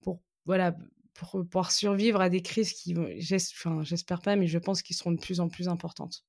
pour 0.00 0.20
voilà, 0.44 0.74
pour 1.14 1.44
pouvoir 1.44 1.70
survivre 1.72 2.20
à 2.20 2.28
des 2.28 2.42
crises 2.42 2.72
qui, 2.72 2.94
j'espère 3.18 4.20
pas, 4.20 4.36
mais 4.36 4.46
je 4.46 4.58
pense 4.58 4.82
qu'ils 4.82 4.96
seront 4.96 5.12
de 5.12 5.20
plus 5.20 5.40
en 5.40 5.48
plus 5.48 5.68
importantes. 5.68 6.24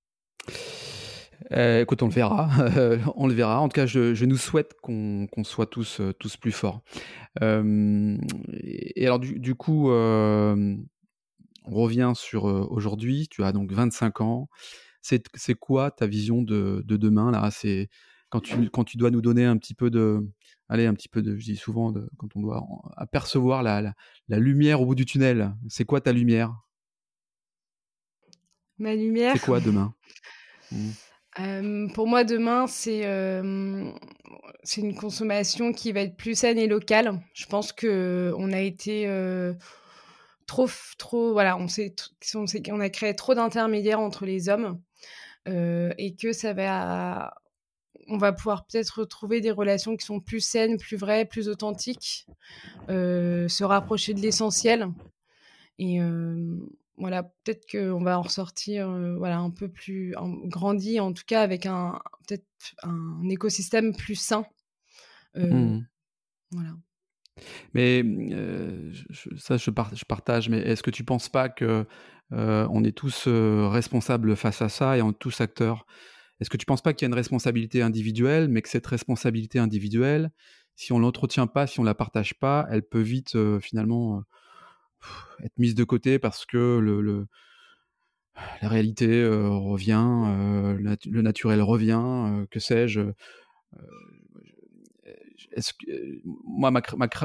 Euh, 1.52 1.82
écoute, 1.82 2.02
on 2.02 2.08
le 2.08 2.13
verra. 2.13 2.50
on 3.15 3.28
le 3.28 3.34
verra. 3.34 3.60
En 3.60 3.69
tout 3.69 3.76
cas, 3.76 3.86
je, 3.86 4.26
nous 4.26 4.38
souhaite 4.38 4.74
qu'on 4.82 5.28
soit 5.43 5.65
tous, 5.65 6.00
euh, 6.00 6.13
tous 6.13 6.38
plus 6.38 6.52
forts. 6.52 6.82
Euh, 7.41 8.17
et 8.62 9.06
alors, 9.06 9.19
du, 9.19 9.56
coup, 9.56 9.89
on 9.89 10.86
revient 11.67 12.13
sur 12.15 12.46
aujourd'hui. 12.46 13.28
Tu 13.30 13.43
as 13.43 13.52
donc 13.52 13.72
25 13.72 14.22
ans. 14.22 14.50
C'est 15.02 15.56
quoi 15.60 15.91
ta 15.91 16.08
vision 16.08 16.41
de, 16.41 16.84
demain 16.88 17.32
là? 17.32 17.50
C'est 17.52 17.89
quand 18.30 18.41
tu, 18.41 18.69
quand 18.72 18.84
tu 18.84 18.98
dois 18.98 19.12
nous 19.12 19.22
donner 19.22 19.46
un 19.46 19.58
petit 19.58 19.76
peu 19.76 19.91
de, 19.91 20.28
allez, 20.67 20.88
un 20.88 20.96
petit 20.96 21.10
peu 21.10 21.22
de, 21.22 21.38
je 21.38 21.46
dis 21.46 21.56
souvent, 21.56 21.91
de, 21.91 22.10
quand 22.17 22.36
on 22.36 22.41
doit 22.41 22.65
apercevoir 22.98 23.62
la, 23.62 23.93
la 24.28 24.39
lumière 24.39 24.82
au 24.82 24.86
bout 24.86 24.96
du 24.96 25.06
tunnel. 25.06 25.54
C'est 25.67 25.86
quoi 25.86 26.02
ta 26.02 26.12
lumière? 26.12 26.56
Ma 28.80 28.96
lumière? 28.96 29.34
C'est 29.34 29.46
quoi 29.46 29.60
demain? 29.60 29.93
Mmh 30.72 31.03
pour 31.36 32.08
moi, 32.08 32.24
demain, 32.24 32.67
c'est 32.67 33.04
une 33.04 34.96
consommation 34.96 35.74
qui 35.74 35.91
va 35.91 36.02
être 36.02 36.15
plus 36.15 36.38
saine 36.38 36.58
et 36.58 36.67
locale. 36.67 37.19
Je 37.34 37.46
pense 37.46 37.72
que 37.74 38.34
on 38.38 38.52
a 38.52 38.60
été 38.60 39.08
trop, 40.46 40.67
trop, 40.98 41.32
voilà, 41.34 41.58
on, 41.58 41.67
on, 42.36 42.46
on 42.72 42.80
a 42.80 42.89
créé 42.89 43.15
trop 43.15 43.34
d'intermédiaires 43.34 44.00
entre 44.00 44.26
les 44.26 44.50
hommes 44.50 44.80
et 45.46 46.15
que 46.22 46.34
ça 46.34 46.54
va, 46.54 47.34
on 48.08 48.17
va 48.17 48.32
pouvoir 48.32 48.65
peut-être 48.65 49.00
retrouver 49.00 49.41
des 49.41 49.52
relations 49.52 49.98
qui 49.98 50.06
sont 50.06 50.19
plus 50.19 50.39
saines, 50.39 50.78
plus 50.78 50.98
vraies, 50.98 51.26
plus 51.26 51.50
authentiques, 51.50 52.28
se 52.88 53.63
rapprocher 53.63 54.13
de 54.13 54.19
l'essentiel. 54.19 54.88
Et 55.80 56.00
voilà, 56.97 57.23
peut-être 57.23 57.65
qu'on 57.71 58.03
va 58.03 58.19
en 58.19 58.21
ressortir 58.21 58.88
voilà, 59.17 59.39
un 59.39 59.49
peu 59.49 59.67
plus 59.67 60.13
grandi, 60.45 60.99
en 60.99 61.13
tout 61.13 61.23
cas 61.25 61.41
avec 61.41 61.65
un 61.65 61.99
peut-être 62.27 62.45
un 62.84 63.27
écosystème 63.29 63.95
plus 63.95 64.15
sain. 64.15 64.45
Mmh. 65.36 65.79
Voilà. 66.51 66.75
Mais 67.73 68.03
ça, 69.38 69.58
je, 69.58 69.65
je, 69.65 70.06
partage. 70.06 70.49
Mais 70.49 70.60
est-ce 70.60 70.84
que 70.84 70.91
tu 70.91 71.01
ne 71.01 71.08
penses 71.08 71.29
pas 71.29 71.49
que 71.49 71.86
on 72.32 72.84
est 72.84 72.95
tous 72.95 73.27
responsables 73.27 74.36
face 74.36 74.62
à 74.62 74.69
ça 74.69 74.97
et 74.97 75.01
on 75.01 75.12
est 75.12 75.19
tous 75.19 75.41
acteurs? 75.41 75.86
Est-ce 76.39 76.49
que 76.49 76.58
tu 76.58 76.63
ne 76.63 76.67
penses 76.67 76.82
pas 76.82 76.93
qu'il 76.93 77.06
y 77.06 77.08
a 77.08 77.12
une 77.12 77.15
responsabilité 77.15 77.82
individuelle, 77.82 78.49
mais 78.49 78.62
que 78.62 78.69
cette 78.69 78.88
responsabilité 78.88 79.60
individuelle, 79.60 80.32
si 80.75 80.91
on 80.91 80.99
l'entretient 80.99 81.47
pas, 81.47 81.67
si 81.67 81.79
on 81.79 81.84
la 81.84 81.95
partage 81.95 82.34
pas, 82.39 82.67
elle 82.69 82.84
peut 82.84 83.01
vite 83.01 83.36
finalement 83.62 84.23
être 85.44 85.58
mise 85.58 85.76
de 85.76 85.84
côté 85.84 86.20
parce 86.20 86.46
que 86.46 86.80
le, 86.80 87.28
la 88.62 88.68
réalité 88.68 89.22
euh, 89.22 89.50
revient, 89.50 90.04
euh, 90.04 90.96
le, 91.06 91.22
naturel 91.22 91.62
revient, 91.62 92.02
euh, 92.04 92.46
que 92.50 92.60
sais-je. 92.60 93.02
moi, 96.46 96.72
ma, 96.72 96.82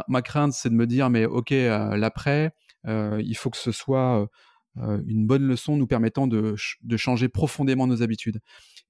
ma, 0.08 0.22
crainte, 0.22 0.52
c'est 0.52 0.68
de 0.68 0.74
me 0.74 0.86
dire, 0.86 1.08
mais 1.10 1.24
ok, 1.24 1.50
l'après, 1.50 2.52
il 2.86 3.34
faut 3.36 3.50
que 3.50 3.56
ce 3.56 3.72
soit 3.72 4.28
une 4.76 5.26
bonne 5.26 5.46
leçon 5.46 5.76
nous 5.76 5.86
permettant 5.86 6.26
de, 6.26 6.54
de 6.82 6.96
changer 6.96 7.28
profondément 7.28 7.86
nos 7.86 8.02
habitudes. 8.02 8.40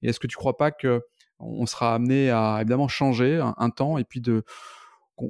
Et 0.01 0.09
est-ce 0.09 0.19
que 0.19 0.27
tu 0.27 0.35
crois 0.35 0.57
pas 0.57 0.71
que 0.71 1.01
on 1.41 1.65
sera 1.65 1.95
amené 1.95 2.31
à 2.31 2.57
évidemment 2.59 2.89
changer 2.89 3.41
un 3.57 3.69
temps 3.69 3.97
et 3.97 4.03
puis 4.03 4.19
de 4.19 4.43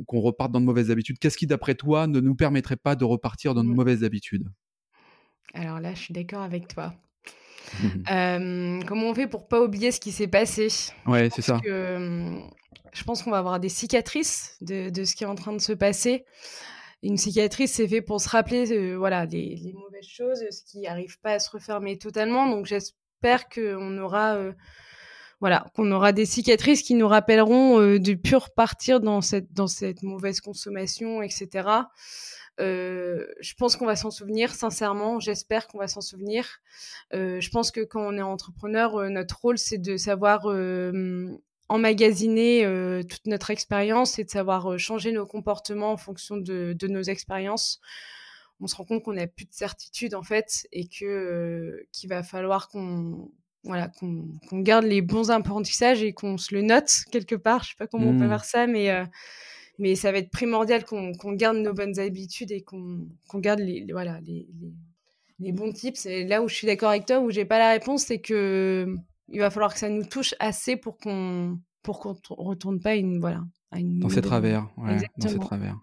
qu'on 0.05 0.19
reparte 0.19 0.51
dans 0.51 0.61
de 0.61 0.65
mauvaises 0.65 0.91
habitudes. 0.91 1.19
Qu'est-ce 1.19 1.37
qui, 1.37 1.47
d'après 1.47 1.75
toi, 1.75 2.07
ne 2.07 2.19
nous 2.19 2.35
permettrait 2.35 2.75
pas 2.75 2.95
de 2.95 3.05
repartir 3.05 3.53
dans 3.53 3.63
de 3.63 3.69
mmh. 3.69 3.75
mauvaises 3.75 4.03
habitudes? 4.03 4.47
Alors 5.53 5.79
là, 5.79 5.93
je 5.93 5.99
suis 5.99 6.13
d'accord 6.13 6.41
avec 6.41 6.67
toi. 6.67 6.93
comment 8.87 9.09
on 9.09 9.13
fait 9.13 9.27
pour 9.27 9.47
pas 9.47 9.61
oublier 9.61 9.91
ce 9.91 9.99
qui 9.99 10.11
s'est 10.11 10.27
passé? 10.27 10.69
Ouais, 11.05 11.29
c'est 11.29 11.41
ça. 11.41 11.59
je 11.63 13.03
pense 13.05 13.23
qu'on 13.23 13.31
va 13.31 13.39
avoir 13.39 13.59
des 13.59 13.69
cicatrices 13.69 14.57
de, 14.61 15.03
ce 15.03 15.15
qui 15.15 15.23
est 15.23 15.27
en 15.27 15.35
train 15.35 15.53
de 15.53 15.61
se 15.61 15.73
passer. 15.73 16.25
Une 17.01 17.17
cicatrice, 17.17 17.73
c'est 17.73 17.87
fait 17.87 18.01
pour 18.01 18.19
se 18.19 18.27
rappeler, 18.27 18.73
euh, 18.73 18.95
voilà, 18.95 19.25
les, 19.25 19.73
mauvaises 19.73 20.05
choses, 20.05 20.43
ce 20.49 20.63
qui 20.69 20.81
n'arrive 20.81 21.17
pas 21.21 21.33
à 21.33 21.39
se 21.39 21.49
refermer 21.49 21.97
totalement. 21.97 22.49
Donc 22.49 22.65
j'espère 22.65 23.47
qu'on 23.47 23.97
aura 23.97 24.35
euh, 24.35 24.51
voilà, 25.39 25.67
qu'on 25.73 25.91
aura 25.91 26.11
des 26.11 26.25
cicatrices 26.25 26.81
qui 26.81 26.95
nous 26.95 27.07
rappelleront 27.07 27.79
euh, 27.79 27.99
du 27.99 28.17
pur 28.17 28.49
partir 28.51 28.99
dans 28.99 29.21
cette, 29.21 29.53
dans 29.53 29.67
cette 29.67 30.03
mauvaise 30.03 30.41
consommation, 30.41 31.21
etc. 31.21 31.69
Euh, 32.59 33.25
je 33.39 33.53
pense 33.53 33.77
qu'on 33.77 33.85
va 33.85 33.95
s'en 33.95 34.11
souvenir, 34.11 34.53
sincèrement. 34.53 35.19
J'espère 35.19 35.67
qu'on 35.67 35.77
va 35.77 35.87
s'en 35.87 36.01
souvenir. 36.01 36.59
Euh, 37.13 37.39
je 37.39 37.49
pense 37.51 37.71
que 37.71 37.81
quand 37.81 38.01
on 38.01 38.17
est 38.17 38.21
entrepreneur, 38.21 39.09
notre 39.09 39.39
rôle, 39.39 39.57
c'est 39.57 39.77
de 39.77 39.95
savoir 39.95 40.45
emmagasiner 41.69 43.03
toute 43.07 43.27
notre 43.27 43.49
expérience 43.51 44.19
et 44.19 44.25
de 44.25 44.29
savoir 44.29 44.77
changer 44.77 45.13
nos 45.13 45.25
comportements 45.25 45.93
en 45.93 45.97
fonction 45.97 46.35
de, 46.35 46.73
de 46.77 46.87
nos 46.87 47.03
expériences. 47.03 47.79
On 48.61 48.67
se 48.67 48.75
rend 48.75 48.83
compte 48.83 49.03
qu'on 49.03 49.13
n'a 49.13 49.27
plus 49.27 49.45
de 49.45 49.53
certitude 49.53 50.13
en 50.15 50.23
fait 50.23 50.67
et 50.73 50.89
que 50.89 51.87
qu'il 51.93 52.09
va 52.09 52.23
falloir 52.23 52.67
qu'on 52.67 53.31
voilà, 53.63 53.89
qu'on 53.99 54.59
garde 54.59 54.85
les 54.85 55.01
bons 55.01 55.31
apprentissages 55.31 56.01
et 56.01 56.13
qu'on 56.13 56.37
se 56.37 56.55
le 56.55 56.61
note 56.61 56.89
quelque 57.11 57.35
part. 57.35 57.63
Je 57.63 57.69
sais 57.69 57.75
pas 57.77 57.87
comment 57.87 58.07
on 58.07 58.17
peut 58.17 58.25
mmh. 58.25 58.29
faire 58.29 58.45
ça, 58.45 58.67
mais, 58.67 58.89
euh, 58.89 59.05
mais 59.77 59.95
ça 59.95 60.11
va 60.11 60.19
être 60.19 60.31
primordial 60.31 60.85
qu'on 60.85 61.33
garde 61.33 61.57
nos 61.57 61.73
bonnes 61.73 61.99
habitudes 61.99 62.51
et 62.51 62.61
qu'on 62.61 63.07
garde 63.35 63.59
les, 63.59 63.85
voilà, 63.91 64.19
les, 64.21 64.47
les, 65.39 65.51
bons 65.51 65.71
tips. 65.71 66.05
Et 66.05 66.25
là 66.25 66.41
où 66.41 66.47
je 66.47 66.55
suis 66.55 66.67
d'accord 66.67 66.89
avec 66.89 67.05
toi, 67.05 67.19
où 67.19 67.31
j'ai 67.31 67.45
pas 67.45 67.59
la 67.59 67.71
réponse, 67.71 68.03
c'est 68.03 68.21
que 68.21 68.95
il 69.31 69.39
va 69.39 69.49
falloir 69.51 69.73
que 69.73 69.79
ça 69.79 69.89
nous 69.89 70.05
touche 70.05 70.33
assez 70.39 70.75
pour 70.75 70.97
qu'on 70.97 71.59
pour 71.83 71.99
qu'on 71.99 72.15
retourne 72.29 72.79
pas 72.79 72.95
une 72.95 73.19
voilà 73.19 73.43
à 73.71 73.79
une 73.79 73.99
dans 73.99 74.09
ces 74.09 74.21
travers, 74.21 74.67
dans 75.17 75.29
ces 75.29 75.39
travers. 75.39 75.77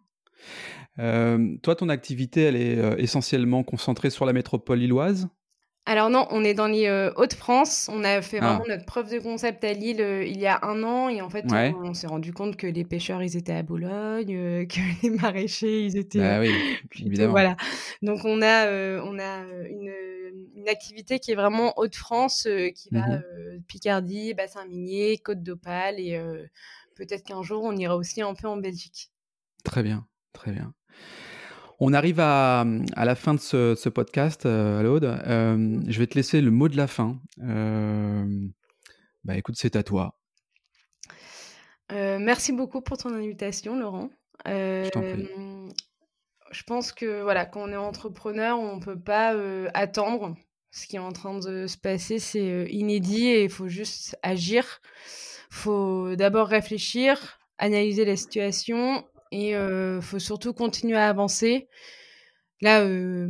Euh, 0.98 1.56
toi, 1.62 1.74
ton 1.76 1.88
activité, 1.88 2.42
elle 2.42 2.56
est 2.56 2.78
euh, 2.78 2.96
essentiellement 2.96 3.62
concentrée 3.62 4.10
sur 4.10 4.24
la 4.24 4.32
métropole 4.32 4.78
lilloise? 4.78 5.28
Alors 5.88 6.10
non, 6.10 6.26
on 6.30 6.42
est 6.42 6.52
dans 6.52 6.66
les 6.66 6.88
euh, 6.88 7.12
Hauts-de-France. 7.14 7.88
On 7.92 8.02
a 8.02 8.20
fait 8.20 8.40
vraiment 8.40 8.64
ah. 8.64 8.70
notre 8.70 8.84
preuve 8.84 9.08
de 9.08 9.20
concept 9.20 9.62
à 9.62 9.72
Lille 9.72 10.00
euh, 10.00 10.24
il 10.24 10.38
y 10.38 10.46
a 10.46 10.58
un 10.64 10.82
an 10.82 11.08
et 11.08 11.22
en 11.22 11.30
fait 11.30 11.44
on, 11.48 11.94
s'est 11.94 12.08
rendu 12.08 12.32
compte 12.32 12.56
que 12.56 12.66
les 12.66 12.84
pêcheurs 12.84 13.22
ils 13.22 13.36
étaient 13.36 13.52
à 13.52 13.62
Bologne, 13.62 14.34
euh, 14.34 14.66
que 14.66 14.80
les 15.02 15.10
maraîchers 15.10 15.84
ils 15.84 15.96
étaient. 15.96 16.18
Bah 16.18 16.40
oui, 16.40 16.50
évidemment. 16.98 17.30
Voilà. 17.30 17.56
Donc 18.02 18.24
on 18.24 18.42
a 18.42 18.66
on 19.00 19.18
a 19.18 19.44
une, 19.70 19.92
activité 20.68 21.20
qui 21.20 21.30
est 21.30 21.36
vraiment 21.36 21.72
Hauts-de-France 21.78 22.48
qui 22.74 22.88
va 22.90 23.06
mmh 23.06 23.22
Picardie, 23.68 24.34
Bassin-Minier, 24.34 25.18
Côte 25.18 25.40
d'Opale 25.40 26.00
et 26.00 26.20
peut-être 26.96 27.22
qu'un 27.22 27.40
jour 27.42 27.62
on 27.62 27.76
ira 27.76 27.96
aussi 27.96 28.20
un 28.20 28.34
peu 28.34 28.48
en 28.48 28.56
Belgique. 28.56 29.12
Très 29.62 29.84
bien, 29.84 30.04
très 30.32 30.50
bien. 30.50 30.74
On 31.78 31.92
arrive 31.92 32.20
à, 32.20 32.64
la 32.96 33.14
fin 33.14 33.34
de 33.34 33.40
ce, 33.40 33.88
podcast, 33.88 34.46
euh, 34.46 34.98
euh, 35.02 35.80
je 35.86 35.98
vais 35.98 36.06
te 36.06 36.14
laisser 36.14 36.40
le 36.40 36.50
mot 36.50 36.68
de 36.68 36.76
la 36.76 36.86
fin. 36.86 37.18
Euh, 37.42 38.24
bah 39.24 39.36
écoute, 39.36 39.56
c'est 39.58 39.76
à 39.76 39.82
toi. 39.82 40.18
merci 41.90 42.52
beaucoup 42.52 42.80
pour 42.80 42.96
ton 42.96 43.12
invitation, 43.14 43.78
Laurent. 43.78 44.10
je 44.46 44.88
t'en 44.88 45.00
prie. 45.00 45.28
Je 46.52 46.62
pense 46.62 46.92
que 46.92 47.22
voilà, 47.22 47.44
quand 47.44 47.68
on 47.68 47.72
est 47.72 47.76
entrepreneur, 47.76 48.58
on 48.58 48.76
ne 48.76 48.80
peut 48.80 48.98
pas 48.98 49.34
attendre. 49.74 50.34
Ce 50.70 50.86
qui 50.86 50.96
est 50.96 51.00
en 51.00 51.12
train 51.12 51.38
de 51.38 51.66
se 51.66 51.76
passer, 51.76 52.18
c'est 52.18 52.66
inédit 52.70 53.28
et 53.28 53.44
il 53.44 53.50
faut 53.50 53.68
juste 53.68 54.16
agir. 54.22 54.80
Il 55.50 55.56
faut 55.56 56.16
d'abord 56.16 56.48
réfléchir, 56.48 57.38
analyser 57.58 58.04
la 58.04 58.16
situation 58.16 59.04
et 59.32 59.50
il 59.50 60.00
faut 60.02 60.18
surtout 60.18 60.52
continuer 60.52 60.96
à 60.96 61.08
avancer. 61.08 61.68
Là, 62.62 62.80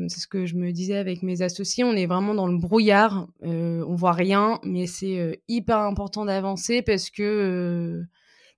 c'est 0.08 0.20
ce 0.20 0.28
que 0.28 0.46
je 0.46 0.54
me 0.54 0.70
disais 0.70 0.96
avec 0.96 1.22
mes 1.24 1.42
associés, 1.42 1.82
on 1.82 1.94
est 1.94 2.06
vraiment 2.06 2.32
dans 2.34 2.46
le 2.46 2.58
brouillard, 2.58 3.26
on 3.42 3.94
voit 3.96 4.12
rien, 4.12 4.60
mais 4.62 4.86
c'est 4.86 5.42
hyper 5.48 5.78
important 5.78 6.24
d'avancer 6.24 6.82
parce 6.82 7.10
que 7.10 8.04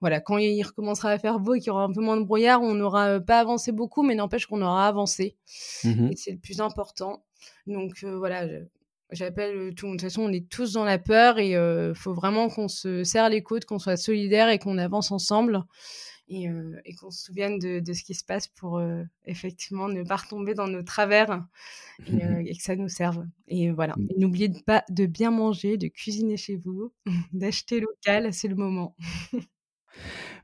voilà, 0.00 0.20
quand 0.20 0.36
il 0.36 0.62
recommencera 0.62 1.10
à 1.10 1.18
faire 1.18 1.40
beau 1.40 1.54
et 1.54 1.58
qu'il 1.58 1.68
y 1.68 1.70
aura 1.70 1.84
un 1.84 1.92
peu 1.92 2.02
moins 2.02 2.18
de 2.18 2.24
brouillard, 2.24 2.62
on 2.62 2.74
n'aura 2.74 3.18
pas 3.18 3.40
avancé 3.40 3.72
beaucoup, 3.72 4.02
mais 4.02 4.14
n'empêche 4.14 4.46
qu'on 4.46 4.62
aura 4.62 4.86
avancé. 4.86 5.36
Mmh 5.84 6.10
et 6.12 6.16
c'est 6.16 6.32
le 6.32 6.38
plus 6.38 6.60
important. 6.60 7.24
Donc 7.66 8.04
voilà, 8.04 8.46
j'appelle 9.10 9.74
tout. 9.74 9.86
De 9.86 9.92
toute 9.92 10.02
façon, 10.02 10.22
on 10.22 10.32
est 10.32 10.48
tous 10.50 10.74
dans 10.74 10.84
la 10.84 10.98
peur 10.98 11.38
et 11.38 11.52
il 11.52 11.94
faut 11.94 12.12
vraiment 12.12 12.48
qu'on 12.50 12.68
se 12.68 13.04
serre 13.04 13.30
les 13.30 13.42
côtes, 13.42 13.64
qu'on 13.64 13.78
soit 13.78 13.96
solidaires 13.96 14.50
et 14.50 14.58
qu'on 14.58 14.76
avance 14.76 15.10
ensemble. 15.12 15.64
Et, 16.30 16.48
qu'on 17.00 17.10
se 17.10 17.24
souvienne 17.24 17.58
de, 17.58 17.92
ce 17.92 18.02
qui 18.02 18.14
se 18.14 18.24
passe 18.24 18.48
pour 18.48 18.82
effectivement 19.24 19.88
ne 19.88 20.02
pas 20.02 20.16
retomber 20.16 20.54
dans 20.54 20.68
nos 20.68 20.82
travers 20.82 21.44
et, 22.06 22.10
que 22.56 22.62
ça 22.62 22.76
nous 22.76 22.88
serve. 22.88 23.26
Et 23.48 23.70
voilà. 23.70 23.94
Mmh. 23.96 24.06
N'oubliez 24.18 24.50
pas 24.66 24.84
de 24.90 25.06
bien 25.06 25.30
manger, 25.30 25.76
de 25.76 25.88
cuisiner 25.88 26.36
chez 26.36 26.56
vous, 26.56 26.92
d'acheter 27.32 27.80
local, 27.80 28.32
c'est 28.32 28.48
le 28.48 28.56
moment. 28.56 28.96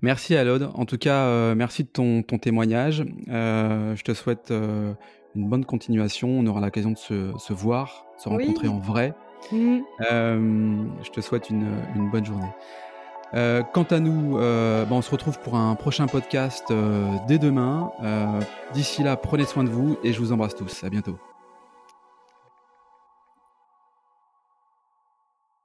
Merci 0.03 0.37
Alod. 0.37 0.71
En 0.75 0.85
tout 0.85 0.99
cas, 0.99 1.27
euh, 1.27 1.55
merci 1.55 1.85
de 1.85 1.89
ton, 1.89 2.23
témoignage. 2.23 3.05
Euh, 3.29 3.95
je 3.97 4.03
te 4.03 4.13
souhaite 4.13 4.51
euh, 4.51 4.93
une 5.35 5.49
bonne 5.49 5.65
continuation. 5.65 6.29
On 6.29 6.47
aura 6.47 6.61
l'occasion 6.61 6.91
de 6.91 6.99
se, 6.99 7.53
voir, 7.53 8.05
se 8.19 8.29
rencontrer 8.29 8.69
en 8.69 8.79
vrai. 8.79 9.15
Mmh. 9.53 9.81
je 10.01 11.11
te 11.11 11.21
souhaite 11.21 11.51
une, 11.51 12.11
bonne 12.11 12.25
journée. 12.25 12.49
Quant 13.35 13.87
à 13.91 14.01
nous, 14.01 14.39
ben, 14.39 14.87
on 14.91 15.03
se 15.03 15.11
retrouve 15.11 15.39
pour 15.41 15.57
un 15.57 15.75
prochain 15.75 16.07
podcast 16.07 16.73
dès 17.27 17.39
demain. 17.39 17.91
D'ici 18.75 19.03
là, 19.03 19.17
prenez 19.17 19.45
soin 19.45 19.65
de 19.65 19.71
vous 19.71 19.99
et 20.05 20.13
je 20.13 20.21
vous 20.21 20.33
embrasse 20.33 20.55
tous. 20.55 20.85
À 20.85 20.91
bientôt. 20.91 21.19